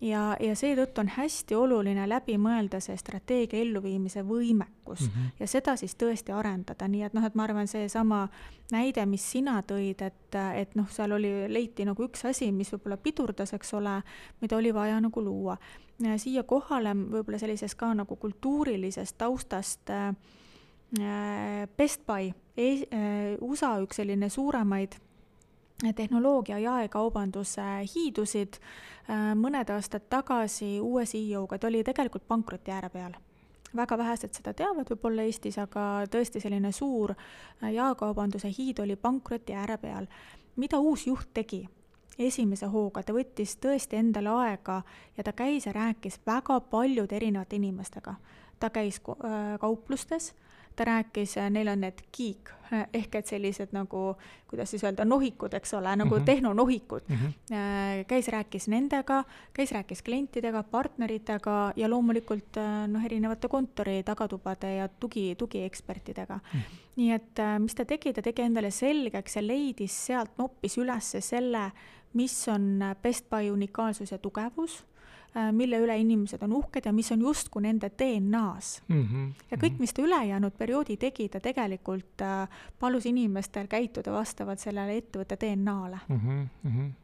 [0.03, 5.31] ja, ja seetõttu on hästi oluline läbi mõelda see strateegia elluviimise võimekus mm -hmm.
[5.41, 8.29] ja seda siis tõesti arendada, nii et noh, et ma arvan, seesama
[8.73, 12.97] näide, mis sina tõid, et, et noh, seal oli, leiti nagu üks asi, mis võib-olla
[12.97, 14.03] pidurdas, eks ole,
[14.41, 15.57] mida oli vaja nagu luua.
[16.17, 20.15] siia kohale võib-olla sellisest ka nagu kultuurilisest taustast äh,
[21.77, 24.99] Best Buy, äh, USA üks selline suuremaid
[25.95, 27.65] tehnoloogia jaekaubanduse
[27.95, 33.13] hiidusid äh, mõned aastad tagasi uue CEO-ga, ta oli tegelikult pankroti ääre peal.
[33.77, 39.53] väga vähesed seda teavad võib-olla Eestis, aga tõesti selline suur äh, jaekaubanduse hiid oli pankroti
[39.53, 40.07] ääre peal.
[40.57, 41.69] mida uus juht tegi?
[42.19, 44.83] esimese hooga, ta võttis tõesti endale aega
[45.17, 48.15] ja ta käis ja rääkis väga paljude erinevate inimestega.
[48.59, 50.35] ta käis äh, kauplustes
[50.77, 54.15] ta rääkis, äh, neil on need geek äh, ehk et sellised nagu,
[54.51, 56.25] kuidas siis öelda, nohikud, eks ole, nagu mm -hmm.
[56.25, 57.17] tehnonohikud mm.
[57.17, 58.05] -hmm.
[58.07, 62.57] käis, rääkis nendega, käis, rääkis klientidega, partneritega ja loomulikult
[62.89, 66.61] noh, erinevate kontori tagatubade ja tugi, tugiekspertidega mm.
[66.61, 66.77] -hmm.
[66.97, 71.71] nii et mis ta tegi, ta tegi endale selgeks ja leidis sealt, noppis üles selle,
[72.13, 74.85] mis on Best Buy unikaalsus ja tugevus
[75.53, 79.03] mille üle inimesed on uhked ja mis on justkui nende DNA-s mm.
[79.03, 79.45] -hmm.
[79.51, 84.97] ja kõik, mis ta ülejäänud perioodi tegi, ta tegelikult äh, palus inimestel käituda vastavalt sellele
[84.97, 86.21] ettevõtte DNA-le mm.
[86.65, 87.02] -hmm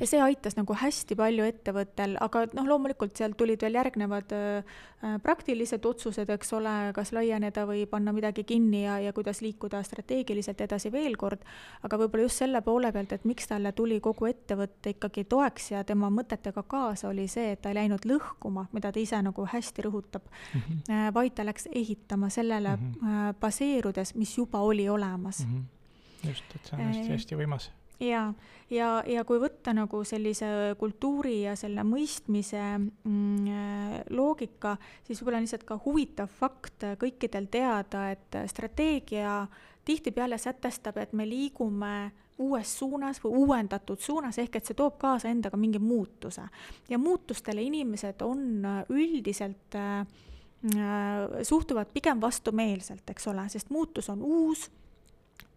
[0.00, 4.76] ja see aitas nagu hästi palju ettevõttel, aga noh, loomulikult sealt tulid veel järgnevad äh,
[5.22, 10.60] praktilised otsused, eks ole, kas laieneda või panna midagi kinni ja, ja kuidas liikuda strateegiliselt
[10.66, 11.44] edasi veel kord,
[11.86, 15.84] aga võib-olla just selle poole pealt, et miks talle tuli kogu ettevõte ikkagi toeks ja
[15.88, 19.86] tema mõtetega kaasa, oli see, et ta ei läinud lõhkuma, mida ta ise nagu hästi
[19.86, 21.14] rõhutab mm, -hmm.
[21.14, 23.34] vaid ta läks ehitama sellele mm -hmm.
[23.40, 25.54] baseerudes, mis juba oli olemas mm.
[25.54, 26.28] -hmm.
[26.28, 27.70] just, et see on hästi-hästi võimas
[28.00, 28.22] ja,
[28.70, 35.42] ja, ja kui võtta nagu sellise kultuuri ja selle mõistmise mm, äh, loogika, siis võib-olla
[35.42, 39.42] on lihtsalt ka huvitav fakt kõikidel teada, et strateegia
[39.88, 45.30] tihtipeale sätestab, et me liigume uues suunas või uuendatud suunas, ehk et see toob kaasa
[45.32, 46.42] endaga mingi muutuse.
[46.88, 54.22] ja muutustele inimesed on üldiselt äh, äh, suhtuvad pigem vastumeelselt, eks ole, sest muutus on
[54.22, 54.68] uus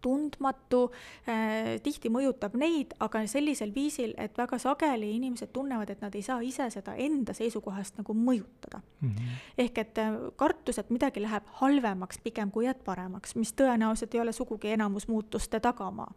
[0.02, 0.82] tundmatu
[1.28, 6.24] äh,, tihti mõjutab neid, aga sellisel viisil, et väga sageli inimesed tunnevad, et nad ei
[6.26, 9.08] saa ise seda enda seisukohast nagu mõjutada mm.
[9.08, 9.38] -hmm.
[9.64, 14.20] ehk et äh, kartus, et midagi läheb halvemaks pigem kui et paremaks, mis tõenäoliselt ei
[14.20, 16.10] ole sugugi enamus muutuste tagamaa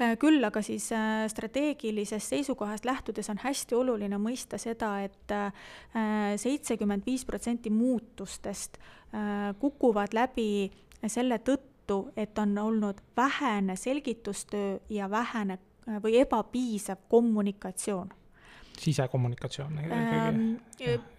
[0.00, 0.18] äh,.
[0.18, 6.36] küll aga siis äh, strateegilisest seisukohast lähtudes on hästi oluline mõista seda et, et äh,
[6.36, 10.70] seitsekümmend viis protsenti muutustest äh, kukuvad läbi
[11.06, 15.58] selle tõttu, tõttu, et on olnud vähene selgitustöö ja vähene
[16.02, 18.12] või ebapiisav kommunikatsioon
[18.78, 20.54] sisekommunikatsioon ähm,?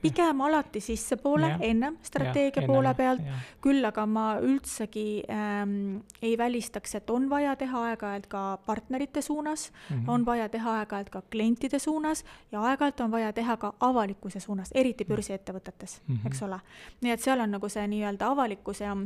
[0.02, 3.22] pigem alati sissepoole, ennem strateegia ja, poole pealt,
[3.62, 9.72] küll aga ma üldsegi ähm, ei välistaks, et on vaja teha aeg-ajalt ka partnerite suunas
[9.72, 10.10] mm, -hmm.
[10.12, 14.72] on vaja teha aeg-ajalt ka klientide suunas ja aeg-ajalt on vaja teha ka avalikkuse suunas,
[14.74, 16.28] eriti börsiettevõtetes mm, -hmm.
[16.28, 16.60] eks ole.
[17.02, 18.98] nii et seal on nagu see nii-öelda avalikkuse ja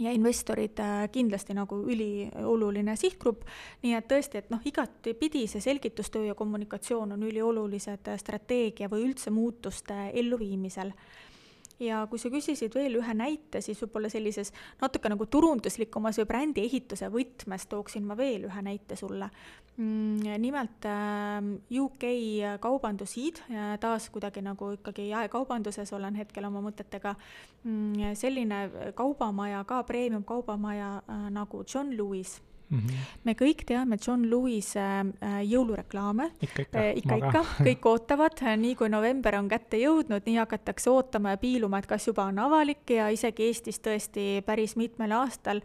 [0.00, 3.44] ja investorid äh, kindlasti nagu ülioluline sihtgrupp,
[3.82, 9.08] nii et tõesti, et noh, igatepidi see selgitustöö ja kommunikatsioon on üliolulised äh, strateegia või
[9.10, 10.92] üldse muutuste elluviimisel
[11.82, 16.64] ja kui sa küsisid veel ühe näite, siis võib-olla sellises natuke nagu turunduslikumas või brändi
[16.68, 19.30] ehituse võtmes tooksin ma veel ühe näite sulle.
[19.76, 22.06] Mm, nimelt ähm, UK
[22.62, 23.42] kaubandushiid,
[23.82, 27.16] taas kuidagi nagu ikkagi jaekaubanduses olen hetkel oma mõtetega,
[27.64, 32.38] mm, selline kaubamaja ka, premium kaubamaja äh, nagu John Lewis
[32.74, 33.20] Mm -hmm.
[33.24, 36.30] me kõik teame John Lewis'e äh, jõulureklaame.
[36.42, 40.90] ikka, ikka, äh, ikka, ikka, kõik ootavad, nii kui november on kätte jõudnud, nii hakatakse
[40.90, 45.60] ootama ja piiluma, et kas juba on avalik ja isegi Eestis tõesti päris mitmel aastal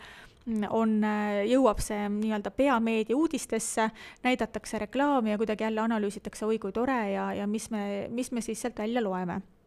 [0.69, 3.89] on, äh, jõuab see nii-öelda peameedia uudistesse,
[4.23, 8.41] näidatakse reklaami ja kuidagi jälle analüüsitakse, oi kui tore ja, ja mis me, mis me
[8.41, 9.58] siis sealt välja loeme Äh,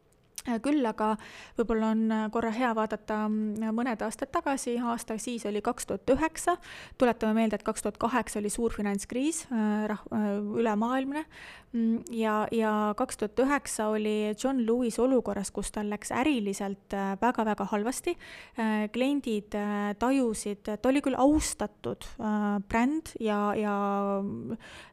[0.63, 1.13] küll aga
[1.59, 6.15] võib-olla on äh, korra hea vaadata mm, mõned aastad tagasi, aasta siis oli kaks tuhat
[6.15, 6.57] üheksa,
[6.99, 10.05] tuletame meelde, et kaks tuhat kaheksa oli suur finantskriis, äh, rah-,
[10.59, 11.25] ülemaailmne,
[11.73, 17.65] mm, ja, ja kaks tuhat üheksa oli John Lewis olukorras, kus tal läks äriliselt väga-väga
[17.71, 18.15] halvasti,
[18.93, 19.55] kliendid
[19.99, 22.05] tajusid, ta oli küll austatud
[22.69, 23.75] bränd ja, ja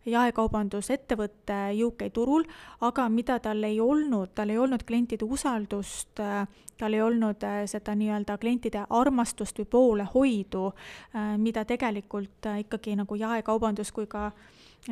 [0.09, 2.45] jaekaubandusettevõte UK turul,
[2.85, 6.47] aga mida tal ei olnud, tal ei olnud klientide usaldust, usaldust, äh,
[6.77, 10.71] tal ei olnud äh, seda nii-öelda klientide armastust või poolehoidu,
[11.15, 14.31] äh, mida tegelikult ikkagi nagu jaekaubandus kui ka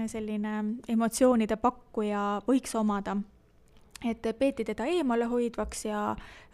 [0.07, 0.53] selline
[0.89, 3.15] emotsioonide pakkuja võiks omada
[4.05, 6.01] et peeti teda eemalehoidvaks ja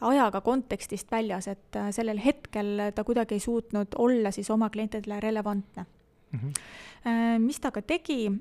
[0.02, 5.86] ajaga kontekstist väljas, et sellel hetkel ta kuidagi ei suutnud olla siis oma klientidele relevantne
[6.32, 6.40] mm.
[6.40, 7.40] -hmm.
[7.40, 8.32] mis ta ka tegi,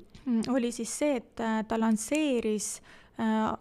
[0.48, 1.34] oli siis see, et
[1.68, 3.01] ta lansseeris äh,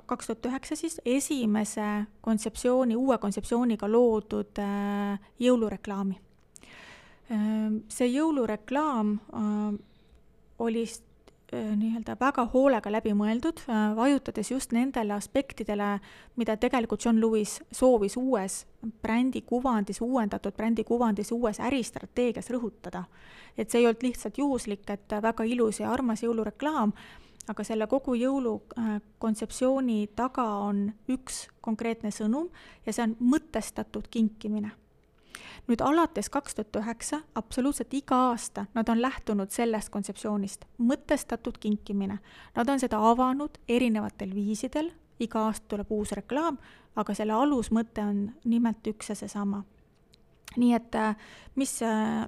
[0.05, 6.17] kaks tuhat üheksa siis esimese kontseptsiooni, uue kontseptsiooniga loodud äh, jõulureklaami.
[7.31, 9.79] Äh, see jõulureklaam äh,
[10.59, 10.85] oli
[11.51, 13.57] nii-öelda väga hoolega läbi mõeldud,
[13.97, 15.97] vajutades just nendele aspektidele,
[16.39, 18.61] mida tegelikult John Lewis soovis uues
[19.03, 23.03] brändi kuvandis, uuendatud brändi kuvandis, uues äristrateegias rõhutada.
[23.57, 26.93] et see ei olnud lihtsalt juhuslik, et väga ilus ja armas jõulureklaam,
[27.49, 32.49] aga selle kogu jõulukontseptsiooni äh, taga on üks konkreetne sõnum
[32.85, 34.71] ja see on mõtestatud kinkimine.
[35.67, 42.19] nüüd alates kaks tuhat üheksa, absoluutselt iga aasta nad on lähtunud sellest kontseptsioonist, mõtestatud kinkimine.
[42.55, 46.57] Nad on seda avanud erinevatel viisidel, iga aasta tuleb uus reklaam,
[46.95, 49.63] aga selle alusmõte on nimelt üks ja seesama.
[50.57, 51.15] nii et äh,
[51.55, 52.27] mis äh,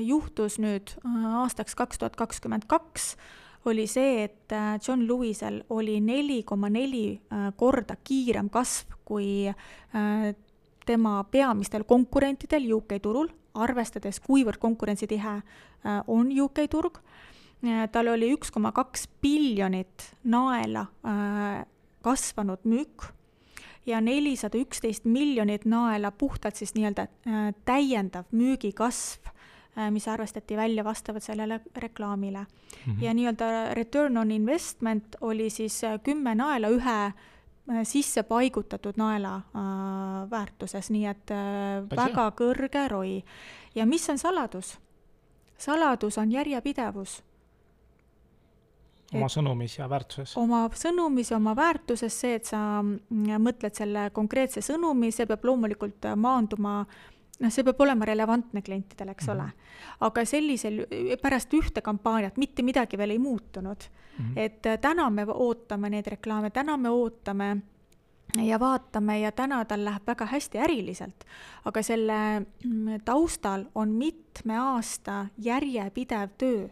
[0.00, 0.94] juhtus nüüd
[1.42, 3.16] aastaks kaks tuhat kakskümmend kaks,
[3.66, 9.48] oli see, et äh, John Lewisel oli neli koma neli äh, korda kiirem kasv kui
[9.48, 10.34] äh,
[10.86, 15.40] tema peamistel konkurentidel UK turul, arvestades, kuivõrd konkurentsitihe
[16.12, 16.98] on UK turg.
[17.92, 20.84] tal oli üks koma kaks biljonit naela
[22.04, 23.08] kasvanud müük
[23.86, 27.06] ja nelisada üksteist miljonit naela puhtalt siis nii-öelda
[27.64, 29.32] täiendav müügikasv
[29.90, 32.92] mis arvestati välja vastavalt sellele reklaamile mm.
[32.92, 33.04] -hmm.
[33.04, 37.14] ja nii-öelda return on investment oli siis äh, kümme naela ühe äh,
[37.82, 43.22] sisse paigutatud naela äh, väärtuses, nii et äh, väga kõrge ROI.
[43.74, 44.78] ja mis on saladus?
[45.58, 47.22] saladus on järjepidevus.
[49.14, 50.36] oma sõnumis ja väärtuses?
[50.36, 55.44] oma sõnumis ja oma väärtuses, see, et sa mm, mõtled selle konkreetse sõnumi, see peab
[55.44, 56.84] loomulikult maanduma
[57.38, 59.42] noh, see peab olema relevantne klientidele, eks mm -hmm.
[59.42, 59.52] ole.
[60.00, 60.86] aga sellisel,
[61.22, 64.24] pärast ühte kampaaniat mitte midagi veel ei muutunud mm.
[64.24, 64.32] -hmm.
[64.36, 67.56] et äh, täna me ootame neid reklaame, täna me ootame
[68.34, 71.24] ja vaatame ja täna tal läheb väga hästi äriliselt,
[71.64, 76.68] aga selle mm, taustal on mitme aasta järjepidev töö.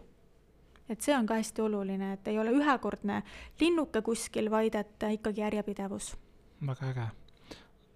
[0.88, 3.22] et see on ka hästi oluline, et ei ole ühekordne
[3.61, 6.16] linnuke kuskil, vaid et ikkagi järjepidevus.
[6.66, 7.07] väga äge.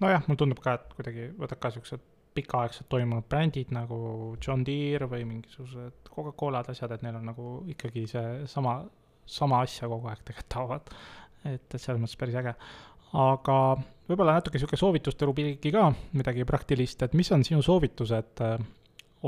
[0.00, 2.00] nojah, mulle tundub ka, et kuidagi võtad ka siuksed
[2.38, 3.98] pikaaegselt toimunud brändid nagu
[4.40, 8.80] John Deere või mingisugused Coca-Colad, asjad, et neil on nagu ikkagi see sama,
[9.26, 10.94] sama asja kogu aeg tegelikult taovad.
[11.44, 12.56] et, et selles mõttes päris äge
[13.16, 13.58] aga
[14.08, 18.56] võib-olla natuke niisugune soovituste rubriiki ka, midagi praktilist, et mis on sinu soovitused äh,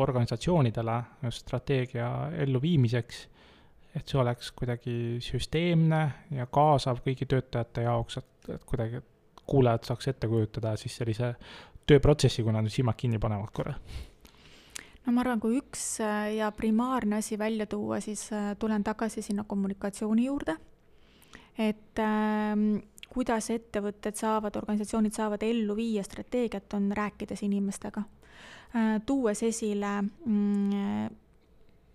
[0.00, 0.96] organisatsioonidele
[1.34, 2.10] strateegia
[2.44, 3.22] elluviimiseks,
[3.96, 6.02] et see oleks kuidagi süsteemne
[6.36, 9.00] ja kaasav kõigi töötajate jaoks, et, et kuidagi
[9.50, 11.32] kuulajad saaks ette kujutada siis sellise
[11.90, 13.74] tööprotsessi, kui nad nüüd silmad kinni panevad korra?
[15.00, 19.24] no ma arvan, kui üks äh, ja primaarne asi välja tuua, siis äh, tulen tagasi
[19.24, 20.56] sinna kommunikatsiooni juurde,
[21.58, 22.68] et ähm,
[23.10, 28.04] kuidas ettevõtted saavad, organisatsioonid saavad ellu viia strateegiat, on rääkides inimestega,
[28.76, 31.08] äh, tuues esile mm,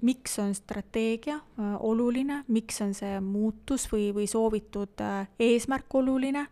[0.01, 6.45] miks on strateegia äh, oluline, miks on see muutus või, või soovitud äh, eesmärk oluline.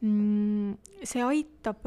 [0.00, 1.84] Mm, see aitab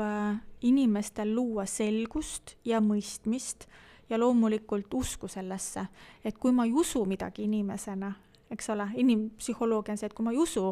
[0.61, 3.65] inimestel luua selgust ja mõistmist
[4.09, 5.87] ja loomulikult usku sellesse,
[6.23, 8.11] et kui ma ei usu midagi inimesena,
[8.53, 10.67] eks ole, inimpsühholoogia on see, et kui ma ei usu,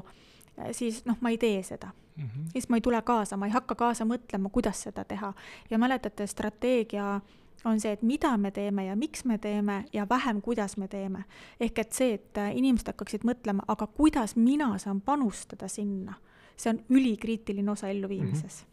[0.60, 2.23] Äh, siis noh, ma ei tee seda mm.
[2.23, 2.49] -hmm.
[2.51, 5.34] siis ma ei tule kaasa, ma ei hakka kaasa mõtlema, kuidas seda teha.
[5.69, 7.21] ja mäletate, strateegia
[7.65, 11.23] on see, et mida me teeme ja miks me teeme ja vähem, kuidas me teeme.
[11.60, 16.13] ehk et see, et äh, inimesed hakkaksid mõtlema, aga kuidas mina saan panustada sinna,
[16.62, 18.65] see on ülikriitiline osa elluviimises mm.
[18.65, 18.69] -hmm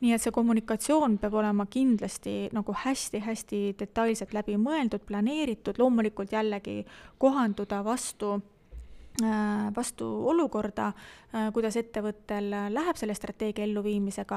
[0.00, 6.84] nii et see kommunikatsioon peab olema kindlasti nagu hästi-hästi detailselt läbi mõeldud, planeeritud, loomulikult jällegi
[7.18, 8.36] kohanduda vastu
[9.22, 10.92] Äh, vastu olukorda,
[11.34, 14.36] äh, kuidas ettevõttel läheb selle strateegia elluviimisega,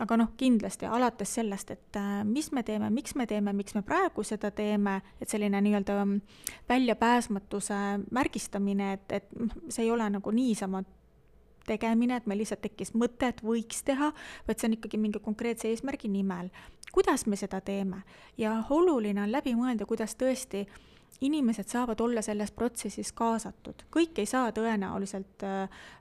[0.00, 3.82] aga noh, kindlasti alates sellest, et äh, mis me teeme, miks me teeme, miks me
[3.84, 5.98] praegu seda teeme, et selline nii-öelda
[6.68, 10.80] väljapääsmatuse märgistamine, et, et noh, see ei ole nagu niisama
[11.66, 14.12] tegemine, et meil lihtsalt tekkis mõte, et võiks teha,
[14.48, 16.50] vaid see on ikkagi mingi konkreetse eesmärgi nimel.
[16.92, 18.02] kuidas me seda teeme
[18.36, 20.80] ja oluline on läbi mõelda, kuidas tõesti äh,
[21.22, 25.44] inimesed saavad olla selles protsessis kaasatud, kõik ei saa tõenäoliselt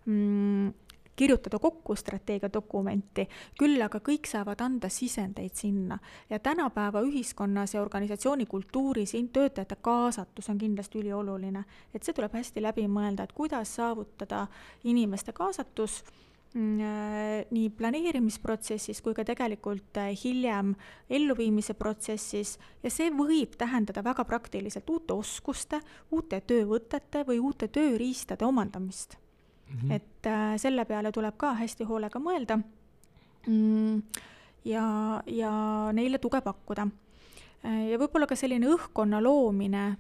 [0.06, 0.72] mm,
[1.16, 3.28] kirjutada kokku strateegiadokumenti,
[3.60, 6.00] küll aga kõik saavad anda sisendeid sinna.
[6.30, 11.64] ja tänapäeva ühiskonnas ja organisatsiooni kultuuris töötajate kaasatus on kindlasti ülioluline.
[11.94, 14.48] et see tuleb hästi läbi mõelda, et kuidas saavutada
[14.84, 16.04] inimeste kaasatus
[16.54, 20.74] Mm, äh, nii planeerimisprotsessis kui ka tegelikult äh, hiljem
[21.08, 25.80] elluviimise protsessis ja see võib tähendada väga praktiliselt uute oskuste,
[26.12, 29.21] uute töövõtete või uute tööriistade omandamist
[29.72, 29.80] mm.
[29.80, 29.96] -hmm.
[29.96, 32.60] et äh, selle peale tuleb ka hästi hoolega mõelda
[33.48, 34.02] mm,
[34.66, 35.54] ja, ja
[35.94, 36.88] neile tuge pakkuda
[37.62, 39.98] ja võib-olla ka selline õhkkonna loomine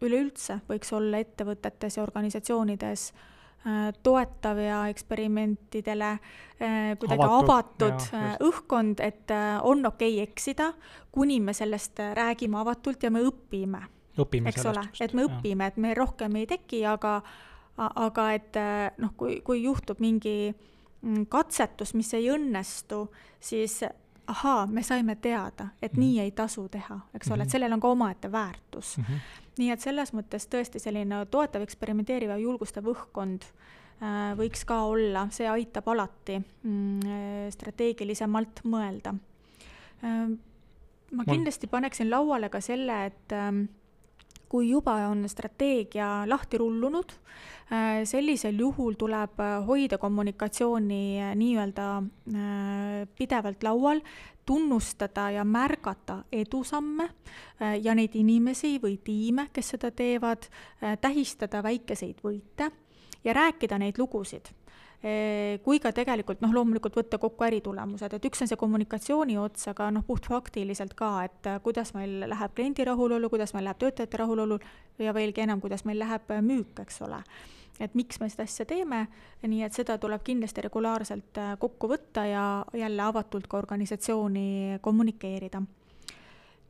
[0.00, 3.26] üleüldse võiks olla ettevõtetes ja organisatsioonides äh,
[3.62, 9.30] Äh, toetav ja eksperimentidele äh, kuidagi avatud, avatud äh, õhkkond, et
[9.62, 10.72] on okei okay eksida,
[11.14, 13.84] kuni me sellest räägime avatult ja me õpime.
[14.18, 17.20] eks ole, et me õpime, et me rohkem ei teki, aga,
[17.76, 18.56] aga et
[18.98, 20.52] noh, kui, kui juhtub mingi
[21.00, 23.06] mm, katsetus, mis ei õnnestu,
[23.40, 23.80] siis
[24.26, 26.04] ahaa, me saime teada, et mm -hmm.
[26.04, 27.52] nii ei tasu teha, eks ole et mhm.
[27.52, 29.04] sellel on ka omaette väärtus mm.
[29.04, 34.82] -hmm nii et selles mõttes tõesti selline toetav, eksperimenteeriv ja julgustav õhkkond äh, võiks ka
[34.88, 39.14] olla, see aitab alati mm, strateegilisemalt mõelda.
[40.06, 40.24] Äh,
[41.12, 43.66] ma kindlasti paneksin lauale ka selle, et ähm,
[44.52, 47.14] kui juba on strateegia lahti rullunud,
[47.72, 51.86] äh, sellisel juhul tuleb hoida kommunikatsiooni nii-öelda
[53.16, 54.04] pidevalt laual,
[54.46, 60.48] tunnustada ja märgata edusamme äh, ja neid inimesi või tiime, kes seda teevad,
[60.82, 62.70] äh, tähistada väikeseid võite
[63.24, 64.48] ja rääkida neid lugusid.
[64.48, 64.61] äh,
[65.64, 69.88] kui ka tegelikult noh, loomulikult võtta kokku äritulemused, et üks on see kommunikatsiooni ots, aga
[69.90, 74.60] noh, puhtfaktiliselt ka, et kuidas meil läheb kliendi rahulolu, kuidas meil läheb töötajate rahulolu
[75.02, 77.18] ja veelgi enam, kuidas meil läheb müük, eks ole
[77.80, 79.06] et miks me seda asja teeme,
[79.46, 82.44] nii et seda tuleb kindlasti regulaarselt äh, kokku võtta ja
[82.76, 85.62] jälle avatult ka organisatsiooni kommunikeerida.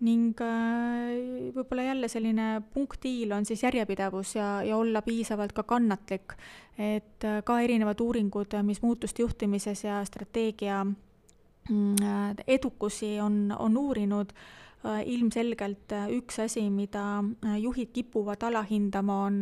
[0.03, 6.35] Ning äh, võib-olla jälle selline punktiil on siis järjepidevus ja, ja olla piisavalt ka kannatlik,
[6.79, 14.35] et äh, ka erinevad uuringud, mis muutuste juhtimises ja strateegia mm, edukusi on, on uurinud,
[14.83, 17.23] ilmselgelt üks asi, mida
[17.63, 19.37] juhid kipuvad alahindama, on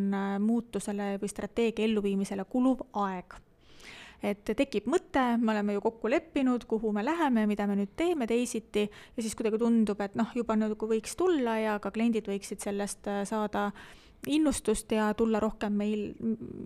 [0.45, 3.39] muutusele või strateegia elluviimisele kuluv aeg
[4.23, 8.29] et tekib mõte, me oleme ju kokku leppinud, kuhu me läheme, mida me nüüd teeme
[8.29, 12.61] teisiti ja siis kuidagi tundub, et noh, juba nagu võiks tulla ja ka kliendid võiksid
[12.65, 13.71] sellest äh, saada
[14.29, 16.11] innustust ja tulla rohkem meil,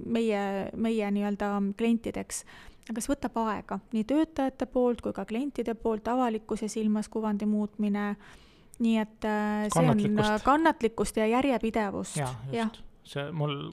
[0.07, 2.43] meie, meie nii-öelda klientideks.
[2.91, 8.17] aga see võtab aega nii töötajate poolt kui ka klientide poolt, avalikkuse silmas kuvandi muutmine,
[8.83, 12.19] nii et äh, see on kannatlikkust ja järjepidevust.
[12.19, 12.67] jah, just ja.
[13.07, 13.71] see mul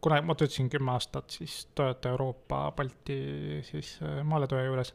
[0.00, 3.20] kuna ma töötasin kümme aastat siis Toyota Euroopa Balti
[3.66, 4.94] siis äh, maaletooja juures,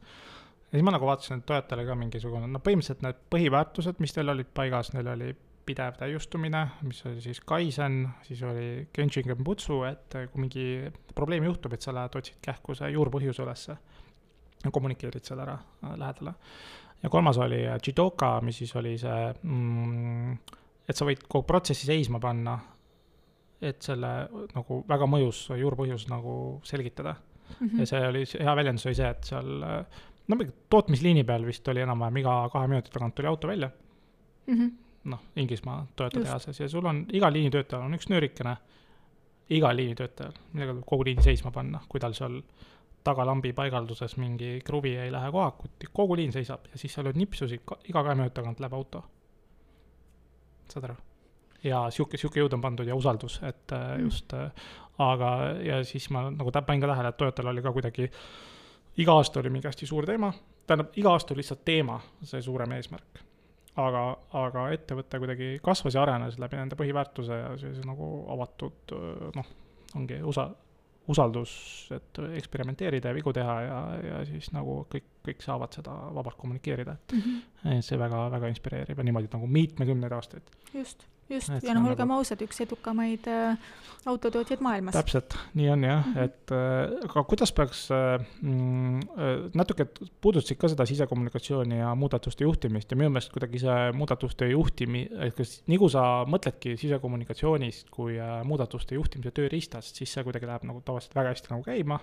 [0.65, 4.15] ja siis ma nagu vaatasin, et Toyotal oli ka mingisugune, no põhimõtteliselt need põhiväärtused, mis
[4.17, 5.29] neil olid paigas, neil oli
[5.65, 10.65] pidev täiustumine, mis oli siis Kaizen, siis oli Genshin Genbutsu, et kui mingi
[11.17, 13.77] probleem juhtub, et sa lähed, otsid kähku see juurpõhjuse ülesse
[14.65, 16.35] ja kommunikeerid selle ära äh, lähedale.
[17.03, 20.37] ja kolmas oli äh, Jidoka, mis siis oli see mm,
[20.89, 22.57] et sa võid kogu protsessi seisma panna
[23.65, 24.11] et selle
[24.55, 27.67] nagu väga mõjus juurpõhjus nagu selgitada mm.
[27.67, 27.79] -hmm.
[27.79, 29.65] ja see oli, hea väljendus oli see, et seal
[30.27, 30.37] no
[30.69, 33.69] tootmisliini peal vist oli enam-vähem iga kahe minuti tagant tuli auto välja
[34.47, 34.71] mm -hmm..
[35.03, 38.55] noh, Inglismaa toetatehases ja sul on, igal liinitöötajal on üks nöörikene,
[39.49, 42.41] igal liinitöötajal, millega tuleb kogu liini seisma panna, kui tal seal
[43.03, 47.61] tagalambi paigalduses mingi kruvi ei lähe kohakuti, kogu liin seisab ja siis sa lööd nipsusid,
[47.85, 49.03] iga kahe minuti tagant läheb auto.
[50.69, 50.95] saad aru?
[51.65, 54.07] Ja sihuke, sihuke jõud on pandud ja usaldus, et äh, mm.
[54.07, 55.31] just, äh, aga,
[55.65, 58.09] ja siis ma nagu panin ka tähele, et Toyotal oli ka kuidagi,
[59.03, 60.31] iga aasta oli mingi hästi suur teema,
[60.67, 63.23] tähendab, iga aasta oli lihtsalt teema, see suurem eesmärk.
[63.75, 64.01] aga,
[64.39, 68.93] aga ettevõte kuidagi kasvas ja arenes läbi nende põhiväärtuse ja sellise nagu avatud
[69.35, 69.49] noh,
[69.99, 70.53] ongi usa-,
[71.11, 71.55] usaldus,
[71.91, 76.95] et eksperimenteerida ja vigu teha ja, ja siis nagu kõik, kõik saavad seda vabalt kommunikeerida,
[76.95, 77.81] et mm -hmm.
[77.83, 80.55] see väga, väga inspireerib ja niimoodi nagu mitmekümneid aastaid.
[80.73, 82.21] just just, ja noh, olgem nagu...
[82.21, 83.57] ausad, üks edukamaid äh,
[84.09, 84.95] autotootjaid maailmas.
[84.95, 86.23] täpselt, nii on jah mm, -hmm.
[86.23, 89.87] et äh, aga kuidas peaks äh, mm, äh,, natuke
[90.21, 95.35] puudutasid ka seda sisekommunikatsiooni ja muudatuste juhtimist ja minu meelest kuidagi see muudatuste juhtimi-, et
[95.37, 100.69] kas nii kui sa mõtledki sisekommunikatsioonist kui äh, muudatuste juhtimise tööriistast, siis see kuidagi läheb
[100.69, 101.99] nagu tavaliselt väga hästi nagu käima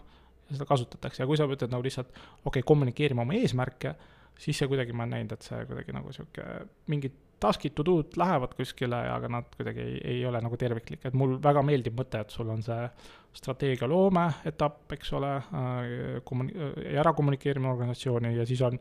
[0.48, 3.94] ja seda kasutatakse ja kui sa mõtled nagu lihtsalt, okei okay,, kommunikeerime oma eesmärke,
[4.38, 6.48] siis see kuidagi, ma olen näinud, et see kuidagi nagu sihuke
[6.90, 11.16] mingid task'id, to do'd lähevad kuskile, aga nad kuidagi ei, ei ole nagu terviklik, et
[11.18, 12.88] mul väga meeldib mõte, et sul on see
[13.36, 18.78] strateegia loome etapp, eks ole äh,, kommuni-, ja ära kommunikeerimine organisatsiooni ja siis on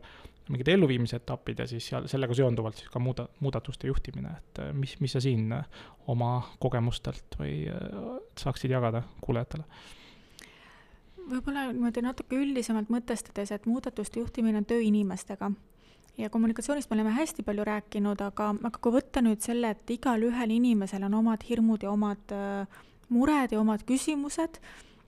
[0.52, 4.70] mingid elluviimise etapid ja siis seal sellega seonduvalt siis ka muuda-, muudatuste juhtimine, et äh,
[4.76, 5.82] mis, mis sa siin äh,
[6.12, 7.64] oma kogemustelt või
[8.38, 9.66] saaksid jagada kuulajatele?
[11.22, 15.52] võib-olla niimoodi natuke üldisemalt mõtestades, et muudatuste juhtimine on töö inimestega
[16.18, 20.54] ja kommunikatsioonist me oleme hästi palju rääkinud, aga, aga kui võtta nüüd selle, et igalühel
[20.58, 22.80] inimesel on omad hirmud ja omad äh,
[23.12, 24.58] mured ja omad küsimused,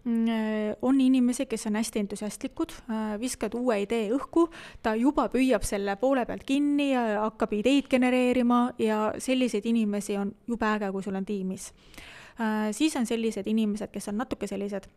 [0.05, 4.49] mm, äh, on inimesi, kes on hästi entusiastlikud, äh, viskad uue idee õhku,
[4.83, 10.33] ta juba püüab selle poole pealt kinni ja hakkab ideid genereerima ja selliseid inimesi on
[10.49, 11.73] jube äge, kui sul on tiimis.
[12.75, 14.89] siis on sellised inimesed, kes on natuke sellised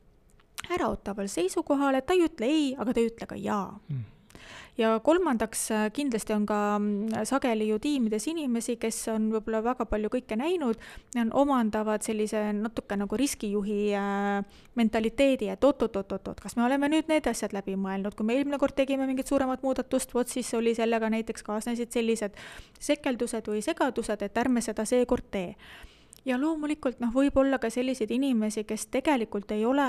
[0.74, 4.17] äraootaval seisukohal, et ta ei ütle ei, aga ta ei ütle ka jaa mm
[4.78, 9.88] ja kolmandaks äh, kindlasti on ka mm, sageli ju tiimides inimesi, kes on võib-olla väga
[9.90, 10.80] palju kõike näinud,
[11.32, 17.56] omandavad sellise natuke nagu riskijuhi äh, mentaliteedi, et oot-oot-oot-oot, kas me oleme nüüd need asjad
[17.58, 21.46] läbi mõelnud, kui me eelmine kord tegime mingit suuremat muudatust, vot siis oli sellega näiteks
[21.48, 22.38] kaasnesid sellised
[22.80, 25.54] sekeldused või segadused, et ärme seda seekord tee
[26.28, 29.88] ja loomulikult noh, võib olla ka selliseid inimesi, kes tegelikult ei ole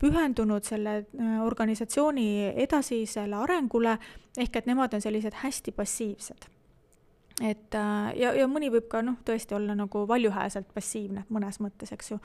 [0.00, 3.98] pühendunud selle äh, organisatsiooni edasisele arengule,
[4.38, 6.48] ehk et nemad on sellised hästi passiivsed
[7.40, 11.92] et äh, ja, ja mõni võib ka noh, tõesti olla nagu valjuhäälselt passiivne mõnes mõttes,
[11.94, 12.18] eks ju.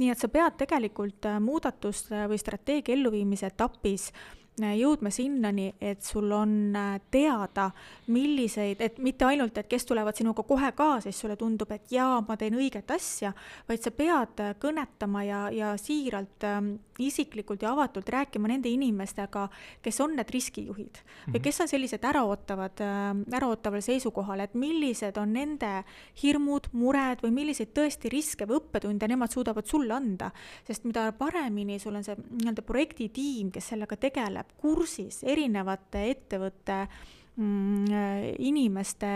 [0.00, 6.02] nii et sa pead tegelikult äh, muudatuste või strateegia elluviimise etapis äh, jõudma sinnani, et
[6.02, 7.70] sul on äh, teada,
[8.14, 12.20] milliseid, et mitte ainult, et kes tulevad sinuga kohe kaasa, siis sulle tundub, et jaa,
[12.28, 13.32] ma teen õiget asja,
[13.68, 19.46] vaid sa pead äh, kõnetama ja, ja siiralt ähm, isiklikult ja avatult rääkima nende inimestega,
[19.82, 21.42] kes on need riskijuhid või mhm.
[21.44, 25.72] kes on sellised äraootavad äh,, äraootaval seisukohal, et millised on nende
[26.22, 30.30] hirmud, mured või milliseid tõesti riske või õppetunde nemad suudavad sulle anda.
[30.66, 36.86] sest mida paremini sul on see nii-öelda projektitiim, kes sellega tegeleb, kursis erinevate ettevõtte
[38.38, 39.08] inimeste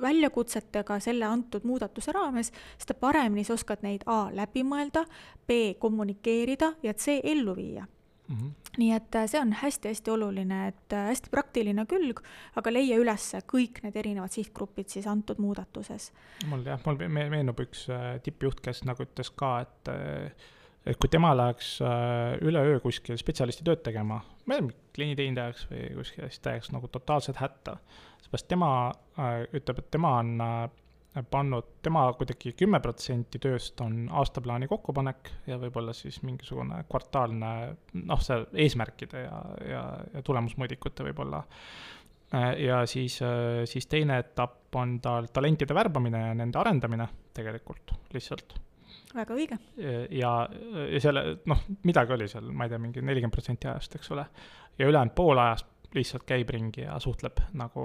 [0.00, 5.04] väljakutsetega selle antud muudatuse raames, seda paremini sa oskad neid A läbi mõelda,
[5.46, 7.84] B kommunikeerida ja C ellu viia
[8.28, 8.36] mm.
[8.36, 8.50] -hmm.
[8.78, 12.22] nii et see on hästi-hästi oluline, et hästi praktiline külg,
[12.56, 16.12] aga leia üles kõik need erinevad sihtgrupid siis antud muudatuses.
[16.46, 17.86] mul jah, mul meenub üks
[18.22, 19.94] tippjuht, kes nagu ütles ka, et
[20.86, 21.76] et kui tema läheks
[22.42, 26.90] üleöö kuskil spetsialisti tööd tegema, ma ei tea, klienditeenindajaks või kuskil, siis ta jääks nagu
[26.92, 27.76] totaalselt hätta.
[28.24, 28.70] seepärast tema
[29.54, 30.34] ütleb, et tema on
[31.30, 37.50] pannud, tema kuidagi kümme protsenti tööst on aastaplaani kokkupanek ja võib-olla siis mingisugune kvartaalne,
[38.00, 39.82] noh, see eesmärkide ja, ja,
[40.14, 41.42] ja tulemusmõõdikute võib-olla.
[42.58, 43.18] ja siis,
[43.68, 48.56] siis teine etapp on tal talentide värbamine ja nende arendamine tegelikult lihtsalt.
[49.14, 49.58] Väga õige.
[50.10, 50.32] ja,
[50.92, 54.26] ja selle, noh, midagi oli seal, ma ei tea, mingi nelikümmend protsenti ajast, eks ole.
[54.78, 57.84] ja ülejäänud pool ajast lihtsalt käib ringi ja suhtleb nagu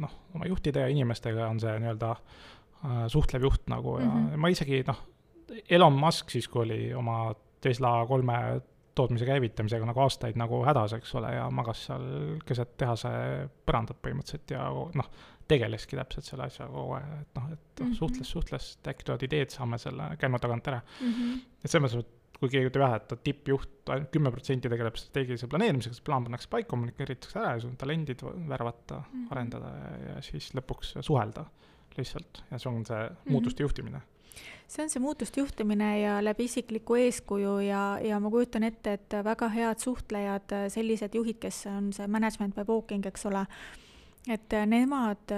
[0.00, 4.42] noh, oma juhtide ja inimestega on see nii-öelda äh, suhtlev juht nagu ja mm -hmm.
[4.42, 5.02] ma isegi noh,
[5.70, 8.60] Elon Musk siis, kui oli oma Tesla kolme
[8.94, 12.04] tootmise käivitamisega nagu aastaid nagu hädas, eks ole, ja magas seal
[12.46, 13.08] keset tehase
[13.66, 15.10] põrandat põhimõtteliselt ja noh,
[15.48, 17.96] tegeleski täpselt selle asjaga kogu aeg, et noh, et mm -hmm.
[17.98, 21.10] suhtles, suhtles, et äkki tulevad ideed, saame selle kännu tagant ära mm.
[21.12, 21.40] -hmm.
[21.64, 25.46] et selles mõttes, et kui keegi ütleb jah, et tippjuht ainult kümme protsenti tegeleb strateegilise
[25.46, 29.28] planeerimisega, siis plaan pannakse paika, kommunikeeritakse ära ja sul on talendid värvata mm, -hmm.
[29.30, 31.44] arendada ja, ja siis lõpuks suhelda
[31.96, 33.30] lihtsalt ja see on see mm -hmm.
[33.30, 34.02] muutuste juhtimine
[34.66, 39.16] see on see muutuste juhtimine ja läbi isikliku eeskuju ja, ja ma kujutan ette, et
[39.24, 43.46] väga head suhtlejad, sellised juhid, kes on see management by walking, eks ole,
[44.28, 45.32] et nemad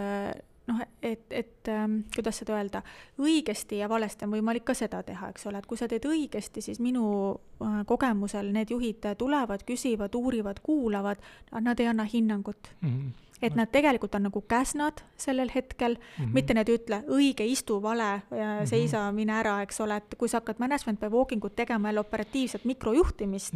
[0.67, 2.83] noh, et, et ähm, kuidas seda öelda,
[3.23, 6.63] õigesti ja valesti on võimalik ka seda teha, eks ole, et kui sa teed õigesti,
[6.65, 11.23] siis minu äh, kogemusel need juhid tulevad, küsivad, uurivad, kuulavad,
[11.61, 12.91] nad ei anna hinnangut mm.
[12.91, 16.33] -hmm et nad tegelikult on nagu käsnad sellel hetkel mm, -hmm.
[16.33, 18.23] mitte need ütle õige, istu, vale,
[18.65, 19.15] seisa mm, -hmm.
[19.15, 22.65] mine ära, eks ole, et kui sa hakkad management by walking ut tegema jälle operatiivset
[22.65, 23.55] mikrojuhtimist,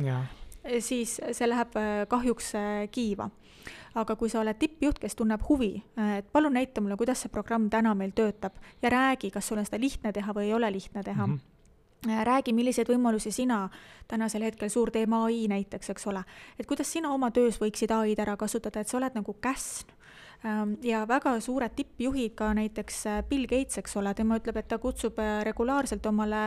[0.78, 3.30] siis see läheb äh, kahjuks äh, kiiva.
[3.94, 7.32] Aga kui sa oled tippjuht, kes tunneb huvi, äh, et palun näita mulle, kuidas see
[7.32, 10.72] programm täna meil töötab ja räägi, kas sul on seda lihtne teha või ei ole
[10.72, 11.34] lihtne teha mm.
[11.36, 11.50] -hmm
[12.24, 13.68] räägi, milliseid võimalusi sina
[14.08, 16.22] tänasel hetkel, suur teema ai näiteks, eks ole,
[16.58, 19.92] et kuidas sina oma töös võiksid ai-d ära kasutada, et sa oled nagu käsn.
[20.44, 24.70] Ähm, ja väga suured tippjuhid, ka näiteks äh, Bill Gates, eks ole, tema ütleb, et
[24.70, 26.46] ta kutsub äh, regulaarselt omale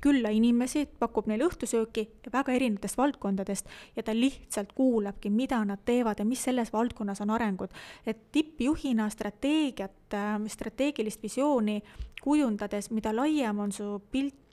[0.00, 6.20] külla inimesi, pakub neile õhtusööki väga erinevatest valdkondadest ja ta lihtsalt kuulabki, mida nad teevad
[6.20, 7.72] ja mis selles valdkonnas on arengud.
[8.06, 10.16] et tippjuhina strateegiat,
[10.48, 11.82] strateegilist visiooni
[12.22, 14.43] kujundades, mida laiem on su pilt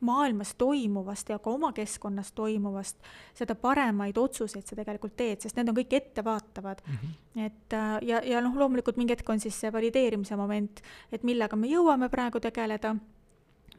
[0.00, 2.98] maailmas toimuvast ja ka oma keskkonnas toimuvast,
[3.36, 6.96] seda paremaid otsuseid sa tegelikult teed, sest need on kõik ettevaatavad mm.
[6.96, 7.46] -hmm.
[7.46, 10.82] et äh, ja, ja noh, loomulikult mingi hetk on siis see valideerimise moment,
[11.12, 12.96] et millega me jõuame praegu tegeleda,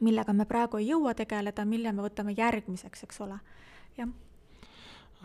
[0.00, 3.38] millega me praegu ei jõua tegeleda, mille me võtame järgmiseks, eks ole,
[3.96, 4.08] jah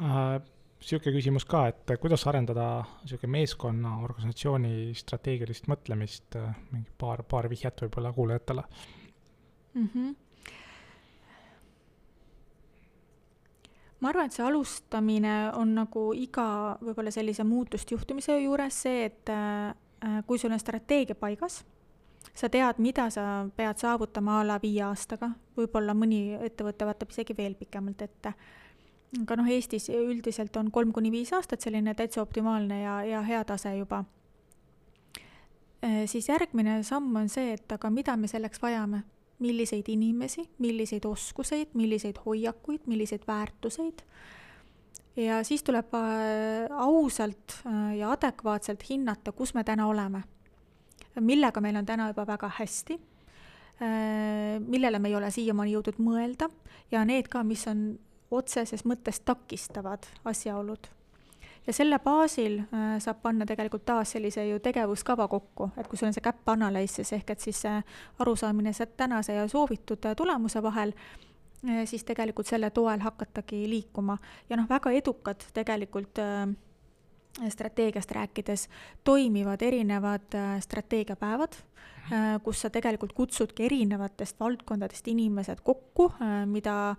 [0.02, 0.42] uh
[0.78, 7.50] niisugune küsimus ka, et kuidas arendada niisugune meeskonna, organisatsiooni strateegilist mõtlemist, äh, mingi paar, paar
[7.50, 8.64] vihjet võib-olla kuulajatele
[9.74, 9.90] mm.
[9.94, 10.16] -hmm
[14.00, 19.32] ma arvan, et see alustamine on nagu iga võib-olla sellise muutust juhtimise juures see, et
[19.34, 21.64] äh, kui sul on strateegia paigas,
[22.38, 27.38] sa tead, mida sa pead saavutama a la viie aastaga, võib-olla mõni ettevõte vaatab isegi
[27.38, 28.34] veel pikemalt ette.
[29.22, 33.44] aga noh, Eestis üldiselt on kolm kuni viis aastat selline täitsa optimaalne ja, ja hea
[33.46, 34.04] tase juba.
[35.82, 39.04] Äh, siis järgmine samm on see, et aga mida me selleks vajame
[39.40, 44.02] milliseid inimesi, milliseid oskuseid, milliseid hoiakuid, milliseid väärtuseid.
[45.16, 46.02] ja siis tuleb äh,
[46.72, 50.24] ausalt äh, ja adekvaatselt hinnata, kus me täna oleme.
[51.20, 53.00] millega meil on täna juba väga hästi,
[53.82, 56.50] äh, millele me ei ole siiamaani jõudnud mõelda
[56.92, 58.00] ja need ka, mis on
[58.32, 60.97] otseses mõttes takistavad asjaolud
[61.68, 66.10] ja selle baasil äh, saab panna tegelikult taas sellise ju tegevuskava kokku, et kui sul
[66.10, 67.80] on see gap analysis ehk et siis see
[68.24, 70.94] arusaamine tänase ja soovitud äh, tulemuse vahel,
[71.68, 74.18] äh, siis tegelikult selle toel hakatagi liikuma.
[74.50, 76.24] Ja noh, väga edukad tegelikult
[77.38, 78.64] strateegiast rääkides
[79.06, 81.54] toimivad erinevad strateegiapäevad,
[82.42, 86.08] kus sa tegelikult kutsudki erinevatest valdkondadest inimesed kokku,
[86.50, 86.96] mida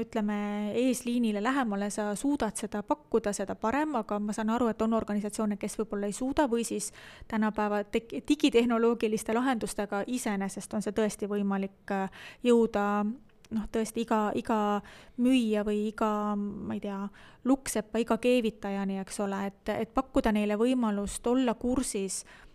[0.00, 4.92] ütleme, eesliinile lähemale sa suudad seda pakkuda, seda parem, aga ma saan aru, et on
[4.92, 6.90] organisatsioone, kes võib-olla ei suuda või siis
[7.28, 12.10] tänapäeva tek-, digitehnoloogiliste lahendustega iseenesest on see tõesti võimalik äh,
[12.44, 12.84] jõuda
[13.48, 14.58] noh, tõesti iga, iga
[15.16, 17.00] müüja või iga, ma ei tea,
[17.48, 22.47] lukksepa, iga keevitajani, eks ole, et, et pakkuda neile võimalust olla kursis Äh,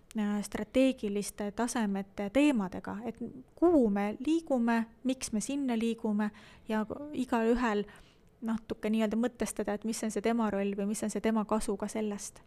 [0.46, 3.18] strateegiliste tasemete teemadega, et
[3.56, 6.30] kuhu me liigume, miks me sinna liigume
[6.70, 7.86] ja igalühel
[8.42, 11.78] natuke nii-öelda mõtestada, et mis on see tema roll või mis on see tema kasu
[11.78, 12.44] ka sellest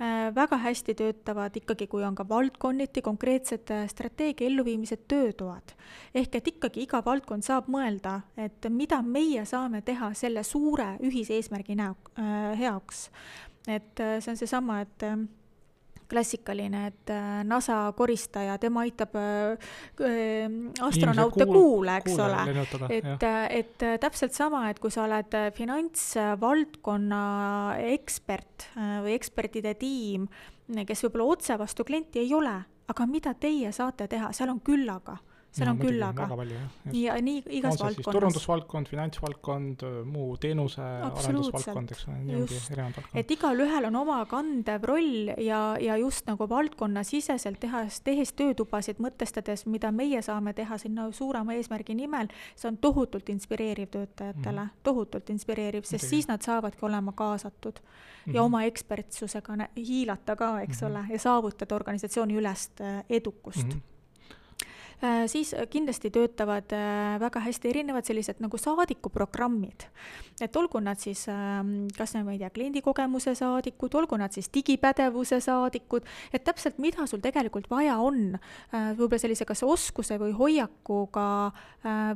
[0.00, 5.72] Äh, väga hästi töötavad ikkagi, kui on ka valdkonniti konkreetsed äh, strateegia elluviimise töötoad.
[6.14, 11.78] ehk et ikkagi iga valdkond saab mõelda, et mida meie saame teha selle suure ühiseesmärgi
[11.80, 13.10] näo-, äh, heaks.
[13.66, 15.02] et see on seesama, et
[16.10, 19.56] klassikaline, et äh, NASA koristaja, tema aitab äh,
[20.06, 20.46] äh,
[20.86, 22.40] astronaute kuul, kuule, eks ole.
[22.94, 23.26] et,
[23.60, 27.22] et täpselt sama, et kui sa oled finantsvaldkonna
[27.92, 30.28] ekspert või ekspertide tiim,
[30.86, 35.18] kes võib-olla otse vastu klienti ei ole, aga mida teie saate teha, seal on küllaga
[35.56, 36.28] seal on küllaga.
[36.92, 38.12] ja nii igas valdkonnas.
[38.18, 43.20] turundusvaldkond, finantsvaldkond, muu teenuse arendusvaldkond, eks ole, nii ongi erinevad valdkonnad.
[43.22, 49.66] et igalühel on oma kandev roll ja, ja just nagu valdkonnasiseselt tehas, tehes töötubasid, mõtestades,
[49.70, 54.82] mida meie saame teha sinna suurema eesmärgi nimel, see on tohutult inspireeriv töötajatele mm, -hmm.
[54.82, 56.16] tohutult inspireeriv, sest Tegi.
[56.16, 58.34] siis nad saavadki olema kaasatud mm -hmm.
[58.34, 58.46] ja mhm.
[58.46, 60.90] oma ekspertsusega hiilata ka, eks mm -hmm.
[60.90, 63.70] ole, ja saavutada organisatsiooni ülest äh, edukust mm.
[63.70, 63.95] -hmm
[65.26, 69.86] siis kindlasti töötavad äh, väga hästi erinevad sellised nagu saadikuprogrammid.
[70.40, 75.40] et olgu nad siis ähm, kas ma ei tea, kliendikogemuse saadikud, olgu nad siis digipädevuse
[75.40, 78.38] saadikud, et täpselt, mida sul tegelikult vaja on,
[78.72, 81.26] äh, võib-olla sellise kas oskuse või hoiakuga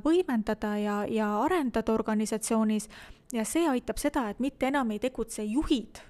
[0.05, 2.89] võimendada ja, ja arendada organisatsioonis
[3.33, 6.10] ja see aitab seda, et mitte enam ei tegutse juhid Äh,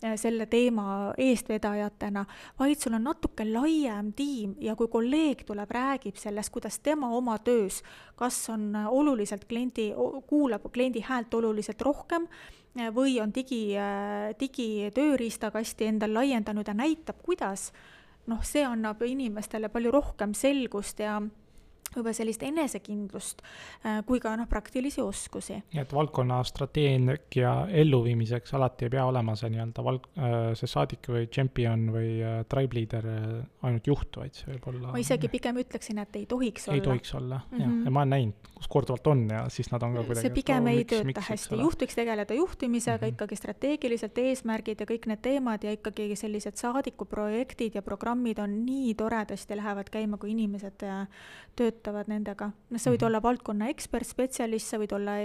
[0.00, 2.24] selle teema eestvedajatena,
[2.58, 7.36] vaid sul on natuke laiem tiim ja kui kolleeg tuleb, räägib sellest, kuidas tema oma
[7.44, 7.82] töös,
[8.16, 9.90] kas on oluliselt kliendi,
[10.26, 17.20] kuulab kliendi häält oluliselt rohkem äh, või on digi, äh, digitööriistakasti endal laiendanud ja näitab,
[17.22, 17.70] kuidas,
[18.30, 21.20] noh, see annab inimestele palju rohkem selgust ja
[21.94, 25.58] võib-olla sellist enesekindlust äh, kui ka noh, praktilisi oskusi.
[25.74, 31.10] nii et valdkonna strateegia elluviimiseks alati ei pea olema see nii-öelda val-, äh, see saadik
[31.10, 33.08] või tšempion või äh, tribe leader
[33.66, 36.78] ainult juht, vaid see võib olla ma isegi pigem ütleksin, et ei tohiks olla.
[36.78, 37.64] ei tohiks olla mm, -hmm.
[37.64, 40.36] jah, ja ma olen näinud, kus korduvalt on ja siis nad on ka kuidagi see
[40.38, 43.18] pigem ei tööta hästi, juht võiks tegeleda juhtimisega mm, -hmm.
[43.18, 48.94] ikkagi strateegiliselt eesmärgid ja kõik need teemad ja ikkagi sellised saadikuprojektid ja programmid on nii
[48.94, 50.86] toredasti lähevad käima, kui inimesed
[51.56, 52.52] töötavad töötavad nendega.
[52.70, 53.06] noh, sa võid mm -hmm.
[53.06, 55.16] olla valdkonna ekspert, spetsialist, sa võid olla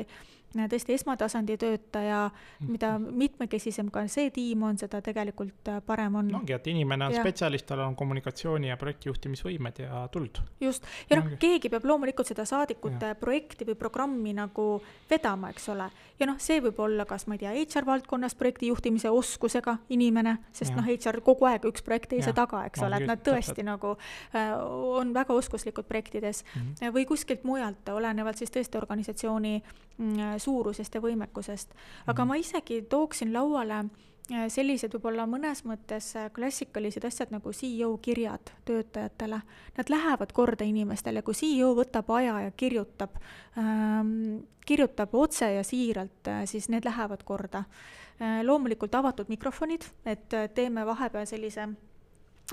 [0.71, 2.71] tõesti esmatasandi töötaja, mhm.
[2.71, 6.31] mida mitmekesisem ka see tiim on, seda tegelikult äh, parem on.
[6.41, 7.23] ongi, et inimene on ja.
[7.23, 10.41] spetsialist, tal on kommunikatsiooni ja projektijuhtimisvõimed ja tuld.
[10.61, 13.19] just, ja noh, keegi peab loomulikult seda saadikute ja.
[13.19, 14.67] projekti või programmi nagu
[15.09, 15.89] vedama, eks ole.
[16.19, 20.75] ja noh, see võib olla kas, ma ei tea, HR valdkonnas projektijuhtimise oskusega inimene, sest
[20.75, 23.67] noh, HR kogu aeg üks projekt teise taga, eks ole, et nad tõesti täpselt.
[23.67, 23.95] nagu
[24.35, 24.53] äh,
[25.01, 26.93] on väga oskuslikud projektides mm -hmm.
[26.95, 29.61] või kuskilt mujalt, olenevalt siis tõesti organisatsiooni
[29.97, 31.73] mm, suurusest ja võimekusest.
[32.05, 32.27] aga mhm.
[32.29, 38.53] ma isegi tooksin lauale äh, sellised võib-olla mõnes mõttes äh, klassikalised asjad nagu CEO kirjad
[38.65, 39.41] töötajatele.
[39.77, 43.17] Nad lähevad korda inimestele, kui CEO võtab aja ja kirjutab
[43.57, 48.41] ähm,, kirjutab otse ja siiralt, äh, siis need lähevad korda äh,.
[48.43, 51.94] loomulikult avatud mikrofonid, et teeme vahepeal sellise staatus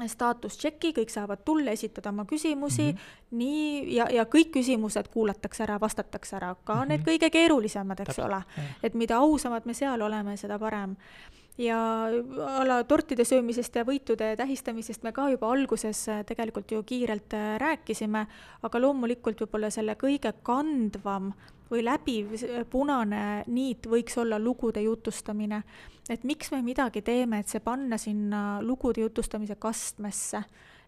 [0.00, 3.36] tšeki, kõik saavad tulla, esitada oma küsimusi mm, -hmm.
[3.36, 6.88] nii, ja, ja kõik küsimused kuulatakse ära, vastatakse ära, ka mm -hmm.
[6.88, 8.26] need kõige keerulisemad, eks Täpselt.
[8.26, 8.42] ole.
[8.82, 10.96] et mida ausamad me seal oleme, seda parem.
[11.58, 12.04] ja
[12.58, 17.34] a la tortide söömisest ja võitude tähistamisest me ka juba alguses äh, tegelikult ju kiirelt
[17.34, 18.26] äh, rääkisime,
[18.62, 21.32] aga loomulikult võib-olla selle kõige kandvam
[21.72, 22.36] või läbiv
[22.70, 25.62] punane niit võiks olla lugude jutustamine
[26.10, 30.42] et miks me midagi teeme, et see panna sinna lugude jutustamise kastmesse.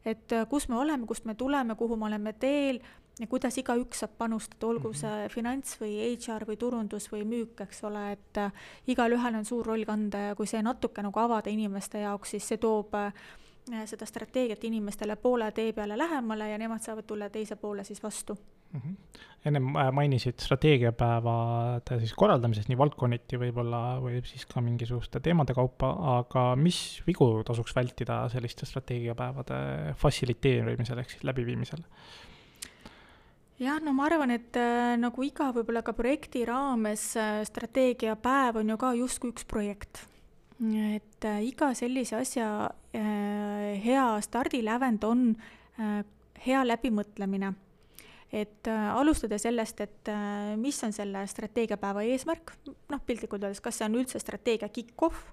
[0.05, 2.81] et äh, kus me oleme, kust me tuleme, kuhu me oleme teel
[3.21, 4.99] ja kuidas igaüks saab panustada, olgu mhm.
[4.99, 9.67] see finants või HR või turundus või müük, eks ole, et äh, igalühel on suur
[9.67, 13.15] roll kanda ja kui see natuke nagu avada inimeste jaoks, siis see toob äh,
[13.89, 18.37] seda strateegiat inimestele poole tee peale lähemale ja nemad saavad tulla teise poole siis vastu.
[19.45, 25.91] Ennem äh, mainisid strateegiapäevade siis korraldamisest nii valdkonniti võib-olla või siis ka mingisuguste teemade kaupa,
[26.19, 29.59] aga mis vigu tasuks vältida selliste strateegiapäevade
[30.01, 31.85] fassiliteerimisel ehk siis läbiviimisel?
[33.61, 38.73] jah, no ma arvan, et äh, nagu iga võib-olla ka projekti raames äh, strateegiapäev on
[38.73, 40.07] ju ka justkui üks projekt.
[40.65, 42.49] et äh, iga sellise asja
[42.97, 45.29] äh, hea stardilävend on
[45.77, 46.01] äh,
[46.47, 47.53] hea läbimõtlemine
[48.35, 52.55] et äh, alustada sellest, et äh, mis on selle strateegiapäeva eesmärk,
[52.91, 55.29] noh piltlikult öeldes, kas see on üldse strateegia kick-off?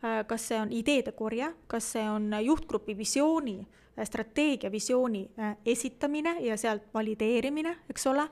[0.00, 3.60] Äh,, kas see on ideede korje, kas see on juhtgrupi visiooni
[4.04, 5.22] strateegia, visiooni
[5.64, 8.26] esitamine ja sealt valideerimine, eks ole,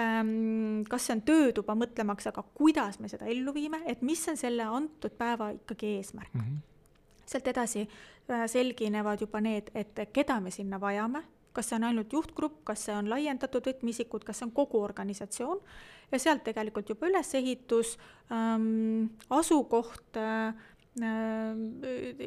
[0.00, 4.40] ähm, kas see on töötuba, mõtlemaks, aga kuidas me seda ellu viime, et mis on
[4.40, 6.32] selle antud päeva ikkagi eesmärk?
[6.32, 6.46] Mm.
[6.46, 6.68] -hmm
[7.32, 7.88] sealt edasi
[8.46, 11.22] selginevad juba need, et keda me sinna vajame,
[11.52, 15.60] kas see on ainult juhtgrupp, kas see on laiendatud võtmeisikud, kas see on kogu organisatsioon
[16.12, 17.96] ja sealt tegelikult juba ülesehitus
[18.32, 20.52] ähm,, asukoht äh,,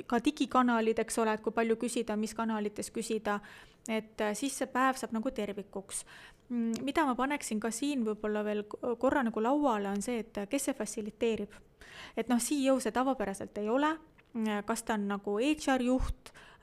[0.10, 3.38] ka digikanalid, eks ole, et kui palju küsida, mis kanalites küsida,
[3.86, 6.02] et äh, siis see päev saab nagu tervikuks.
[6.50, 10.70] Mm, mida ma paneksin ka siin võib-olla veel korra nagu lauale, on see, et kes
[10.70, 11.54] see fassiliteerib.
[12.18, 13.94] et noh, CEO see tavapäraselt ei ole,
[14.66, 16.55] kas ta on nagu HR juht äh,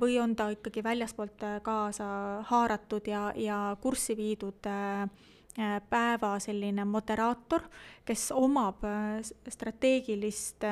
[0.00, 2.06] või on ta ikkagi väljaspoolt äh, kaasa
[2.48, 5.08] haaratud ja, ja kurssi viidud äh,
[5.90, 7.66] päeva selline moderaator,
[8.08, 8.80] kes omab
[9.52, 10.64] strateegilist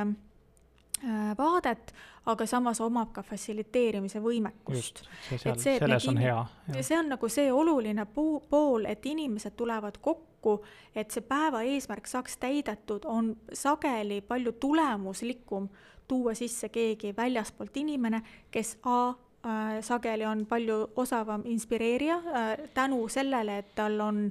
[1.36, 1.92] vaadet,
[2.32, 5.02] aga samas omab ka fassiliteerimise võimekust.
[5.28, 6.38] see seal, selles on hea.
[6.80, 10.62] see on nagu see oluline puu, pool, et inimesed tulevad kokku,
[10.94, 15.68] et see päeva eesmärk saaks täidetud, on sageli palju tulemuslikum
[16.10, 23.06] tuua sisse keegi väljaspoolt inimene, kes A äh, sageli on palju osavam inspireerija äh, tänu
[23.08, 24.24] sellele, et tal on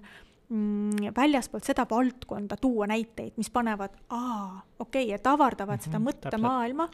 [0.49, 5.85] mm, väljaspoolt seda valdkonda tuua näiteid, mis panevad, aa, okei okay,, et avardavad mm -hmm,
[5.85, 6.89] seda mõttemaailma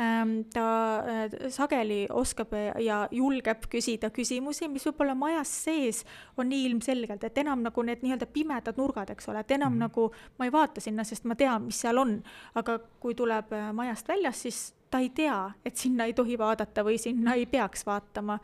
[0.00, 0.40] ähm,.
[0.52, 6.04] ta äh, sageli oskab ja julgeb küsida küsimusi, mis võib-olla majas sees
[6.36, 9.76] on nii ilmselgelt, et enam nagu need nii-öelda pimedad nurgad, eks ole, et enam mm
[9.76, 9.80] -hmm.
[9.80, 12.22] nagu ma ei vaata sinna, sest ma tean, mis seal on.
[12.54, 16.84] aga kui tuleb äh, majast väljas, siis ta ei tea, et sinna ei tohi vaadata
[16.84, 18.38] või sinna ei peaks vaatama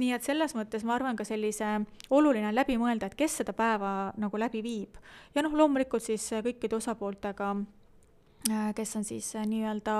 [0.00, 1.68] nii et selles mõttes ma arvan ka sellise
[2.10, 4.98] oluline on läbi mõelda, et kes seda päeva nagu läbi viib.
[5.34, 7.54] ja noh, loomulikult siis kõikide osapooltega,
[8.50, 9.96] äh, kes on siis äh, nii-öelda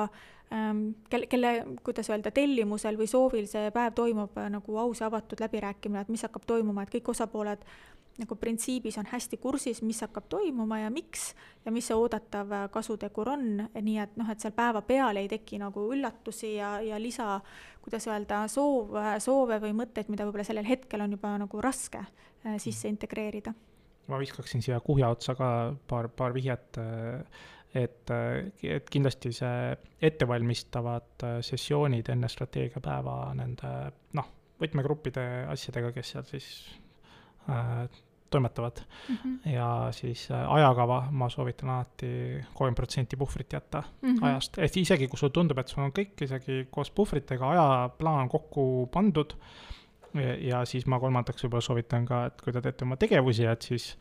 [0.53, 1.55] ähm, kelle, kelle,
[1.87, 6.13] kuidas öelda, tellimusel või soovil see päev toimub äh, nagu aus ja avatud läbirääkimine, et
[6.13, 7.63] mis hakkab toimuma, et kõik osapooled
[8.19, 11.33] nagu printsiibis on hästi kursis, mis hakkab toimuma ja miks
[11.65, 15.89] ja mis see oodatav kasutegur on, nii et noh, et seal päevapeal ei teki nagu
[15.95, 17.41] üllatusi ja, ja lisa,
[17.83, 22.55] kuidas öelda, soov, soove või mõtteid, mida võib-olla sellel hetkel on juba nagu raske äh,
[22.63, 23.55] sisse integreerida.
[24.07, 25.49] ma viskaksin siia kuhja otsa ka
[25.89, 26.79] paar, paar vihjet
[27.75, 28.11] et,
[28.63, 29.75] et kindlasti see
[30.07, 33.75] ettevalmistavad sessioonid enne strateegiapäeva nende
[34.15, 34.31] noh,
[34.63, 36.49] võtmegruppide asjadega, kes seal siis
[37.49, 37.89] Äh,
[38.35, 39.17] toimetavad mm.
[39.17, 39.53] -hmm.
[39.53, 42.11] ja siis äh, ajakava, ma soovitan alati
[42.55, 44.27] kolmkümmend protsenti puhvrit jätta mm -hmm.
[44.27, 48.89] ajast, et isegi kui sulle tundub, et sul on kõik isegi koos puhvritega ajaplaan kokku
[48.93, 49.37] pandud.
[50.41, 53.97] ja siis ma kolmandaks võib-olla soovitan ka, et kui te teete oma tegevusi, et siis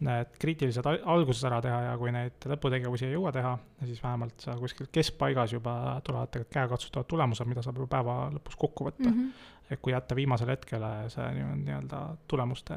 [0.00, 4.58] need kriitilised alguses ära teha ja kui neid lõputegevusi ei jõua teha, siis vähemalt seal
[4.62, 9.14] kuskil keskpaigas juba tulevad tegelikult käekatsutavad tulemused, mida saab juba päeva lõpus kokku võtta mm.
[9.14, 12.76] -hmm et kui jätta viimasele hetkele see nii-öelda tulemuste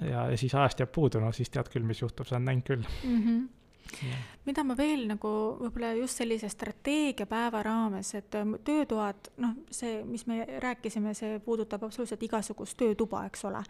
[0.00, 2.66] ja, ja siis ajast jääb puudu, no siis tead küll, mis juhtub, sa oled näinud
[2.66, 3.20] küll mm.
[3.22, 3.44] -hmm.
[4.02, 4.16] Ja.
[4.46, 5.28] mida ma veel nagu
[5.60, 11.84] võib-olla just sellise strateegiapäeva raames, et ähm, töötoad, noh, see, mis me rääkisime, see puudutab
[11.84, 13.62] absoluutselt igasugust töötuba, eks ole.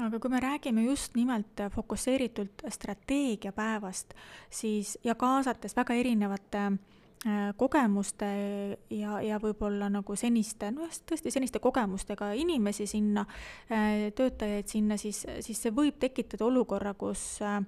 [0.00, 4.14] aga kui me räägime just nimelt fokusseeritult strateegiapäevast,
[4.50, 6.78] siis ja kaasates väga erinevate äh, Äh,
[7.56, 8.28] kogemuste
[8.90, 13.22] ja, ja võib-olla nagu seniste, nojah, tõesti seniste kogemustega inimesi sinna,
[13.70, 17.60] äh, töötajaid sinna, siis, siis see võib tekitada olukorra, kus äh,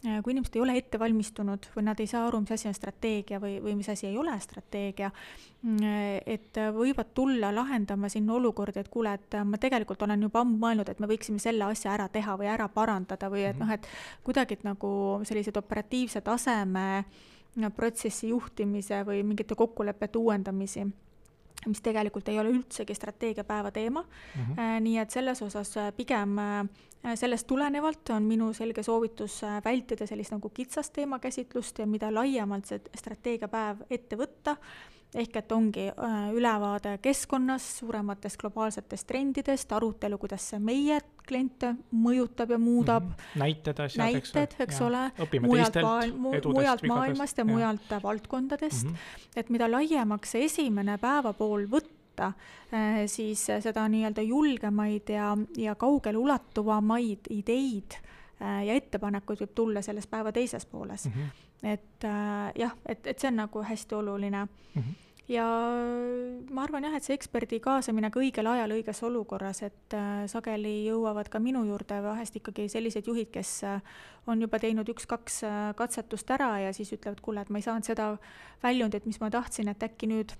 [0.00, 3.40] kui inimesed ei ole ette valmistunud või nad ei saa aru, mis asi on strateegia
[3.42, 5.10] või, või mis asi ei ole strateegia,
[6.24, 10.88] et võivad tulla lahendama sinna olukordi, et kuule, et ma tegelikult olen juba ammu mõelnud,
[10.88, 13.84] et me võiksime selle asja ära teha või ära parandada või et noh, et
[14.24, 14.94] kuidagi et nagu
[15.28, 17.28] sellised operatiivse taseme äh,
[17.76, 20.86] protsessi juhtimise või mingite kokkulepete uuendamisi
[21.66, 24.42] mis tegelikult ei ole üldsegi strateegiapäeva teema mm.
[24.42, 24.80] -hmm.
[24.80, 26.68] nii et selles osas äh, pigem äh,
[27.14, 32.80] sellest tulenevalt on minu selge soovitus vältida sellist nagu kitsast teemakäsitlust ja mida laiemalt see
[32.96, 34.56] strateegiapäev ette võtta
[35.14, 42.54] ehk et ongi äh, ülevaade keskkonnast, suurematest globaalsetest trendidest, arutelu, kuidas see meie kliente mõjutab
[42.54, 43.14] ja muudab mm.
[43.14, 43.40] -hmm.
[43.42, 45.02] näited, asjad, näited, eks ole,
[45.40, 45.80] mujalt,
[46.16, 49.36] mu, mujalt maailmast ja, ja mujalt valdkondadest mm, -hmm.
[49.36, 52.32] et mida laiemaks see esimene päevapool võtta,
[52.74, 59.82] äh, siis seda nii-öelda julgemaid ja, ja kaugele ulatuvamaid ideid äh, ja ettepanekuid võib tulla
[59.82, 61.12] selles päeva teises pooles mm.
[61.12, 64.82] -hmm et äh, jah, et, et see on nagu hästi oluline mm.
[64.82, 64.98] -hmm
[65.30, 65.46] ja
[66.50, 70.72] ma arvan jah, et see eksperdi kaasamine ka õigel ajal õiges olukorras, et äh, sageli
[70.88, 73.78] jõuavad ka minu juurde vahest ikkagi sellised juhid, kes äh,
[74.30, 77.86] on juba teinud üks-kaks äh, katsetust ära ja siis ütlevad, kuule, et ma ei saanud
[77.86, 78.12] seda
[78.64, 80.34] väljundit, mis ma tahtsin, et äkki nüüd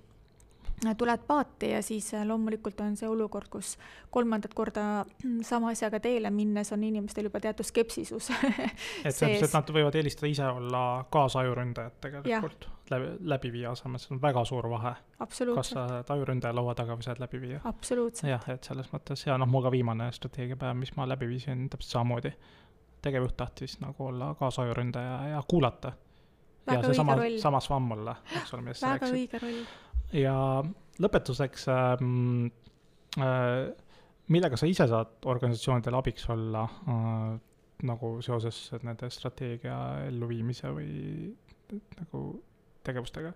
[0.97, 3.75] tuled paati ja siis äh, loomulikult on see olukord, kus
[4.09, 5.05] kolmandat korda
[5.51, 10.31] sama asjaga teele minnes on inimestel juba teatud skepsisus et mõttes, et nad võivad eelistada
[10.31, 14.93] ise olla kaasajuründajad tegelikult läbi, läbiviija asemel, see on väga suur vahe.
[15.19, 17.61] kas sa oled ajuründaja laua taga või sa oled läbiviija.
[18.27, 21.97] jah, et selles mõttes ja noh, mul ka viimane strateegiapäev, mis ma läbi viisin, täpselt
[21.97, 22.33] samamoodi.
[23.01, 25.93] tegevjuht tahtis nagu olla kaasajuründaja ja kuulata.
[26.71, 29.13] ja seesama, sama svamm olla, eks ole, millest sa rääkisid.
[29.13, 29.63] väga õige roll
[30.13, 30.35] ja
[31.01, 32.51] lõpetuseks ähm,,
[33.19, 33.71] äh,
[34.31, 37.39] millega sa ise saad organisatsioonidele abiks olla äh,
[37.87, 40.93] nagu seoses nende strateegia elluviimise või
[41.97, 42.23] nagu
[42.85, 43.33] tegevustega?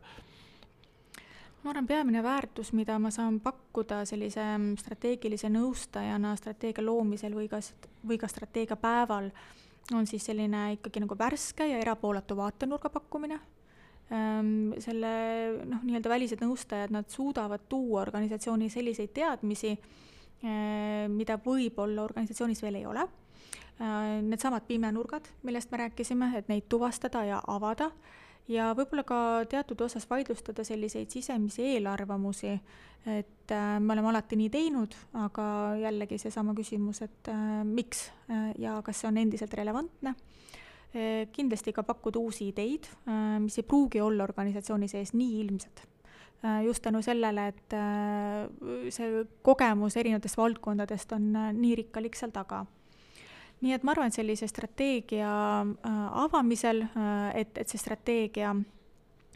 [1.66, 7.48] ma arvan, peamine väärtus, mida ma saan pakkuda sellise mm, strateegilise nõustajana strateegia loomisel või
[7.50, 7.58] ka,
[8.06, 9.32] või ka strateegiapäeval,
[9.98, 13.40] on siis selline ikkagi nagu värske ja erapooletu vaatenurga pakkumine
[14.06, 15.12] selle
[15.66, 19.72] noh, nii-öelda välised nõustajad, nad suudavad tuua organisatsiooni selliseid teadmisi,
[20.44, 23.08] ehm, mida võib-olla organisatsioonis veel ei ole.
[23.80, 27.90] Ehm, needsamad pimenurgad, millest me rääkisime, et neid tuvastada ja avada
[28.48, 32.54] ja võib-olla ka teatud osas vaidlustada selliseid sisemisi eelarvamusi,
[33.06, 35.48] et äh, me oleme alati nii teinud, aga
[35.82, 37.34] jällegi seesama küsimus, et
[37.66, 38.12] miks
[38.58, 40.65] ja kas see on endiselt relevantne Eh,
[41.36, 45.84] kindlasti ka pakkuda uusi ideid, eh, mis ei pruugi olla organisatsiooni sees nii ilmsed.
[46.44, 47.76] Eh, just tänu sellele, et
[48.94, 52.66] see kogemus erinevatest valdkondadest on nii rikkalik seal taga
[53.64, 55.30] nii et ma arvan, et sellise strateegia
[56.22, 56.84] avamisel,
[57.34, 58.52] et, et see strateegia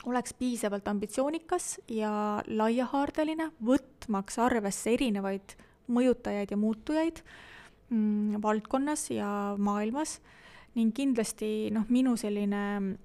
[0.05, 2.11] oleks piisavalt ambitsioonikas ja
[2.47, 5.55] laiahaardeline, võtmaks arvesse erinevaid
[5.89, 7.23] mõjutajaid ja muutujaid
[7.89, 10.19] mm, valdkonnas ja maailmas
[10.77, 12.97] ning kindlasti noh, minu selline mm,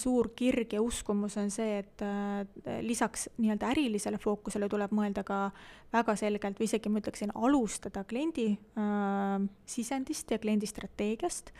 [0.00, 5.38] suur kirg ja uskumus on see, et äh, lisaks nii-öelda ärilisele fookusele tuleb mõelda ka
[5.92, 11.52] väga selgelt või isegi ma ütleksin, alustada kliendi äh, sisendist ja kliendi strateegiast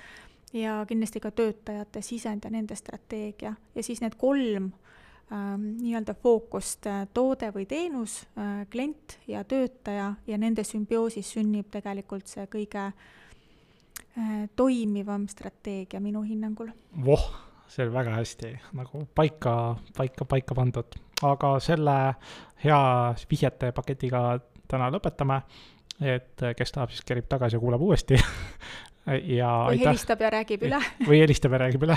[0.53, 3.55] ja kindlasti ka töötajate sisend ja nende strateegia.
[3.75, 10.15] Ja siis need kolm äh, nii-öelda fookust äh,, toode või teenus äh,, klient ja töötaja
[10.27, 13.11] ja nende sümbioosis sünnib tegelikult see kõige äh,
[14.57, 16.69] toimivam strateegia minu hinnangul.
[17.05, 17.25] voh,
[17.69, 21.99] see oli väga hästi nagu paika, paika, paika pandud, aga selle
[22.65, 22.81] hea
[23.31, 25.43] vihjete paketiga täna lõpetame.
[26.01, 28.17] et kes tahab, siis kerib tagasi ja kuulab uuesti
[29.07, 29.87] ja või aitäh.
[29.89, 31.97] helistab ja räägib üle või helistab ja räägib üle.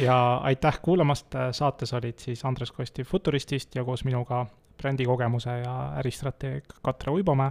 [0.00, 0.16] ja
[0.48, 4.46] aitäh kuulamast, saates olid siis Andres Kosti Futuristist ja koos minuga
[4.78, 7.50] brändikogemuse ja äristrateeg Katre Uibomäe.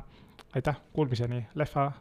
[0.56, 1.92] aitäh, kuulmiseni, lehva,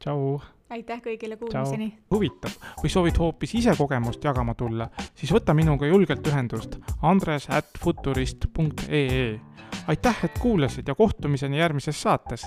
[0.00, 1.90] tšau aitäh kõigile kuulmiseni!
[2.14, 7.70] huvitav, või soovid hoopis ise kogemust jagama tulla, siis võta minuga julgelt ühendust andres at
[7.82, 9.40] futurist.ee.
[9.86, 12.46] aitäh, et kuulasid ja kohtumiseni järgmises saates!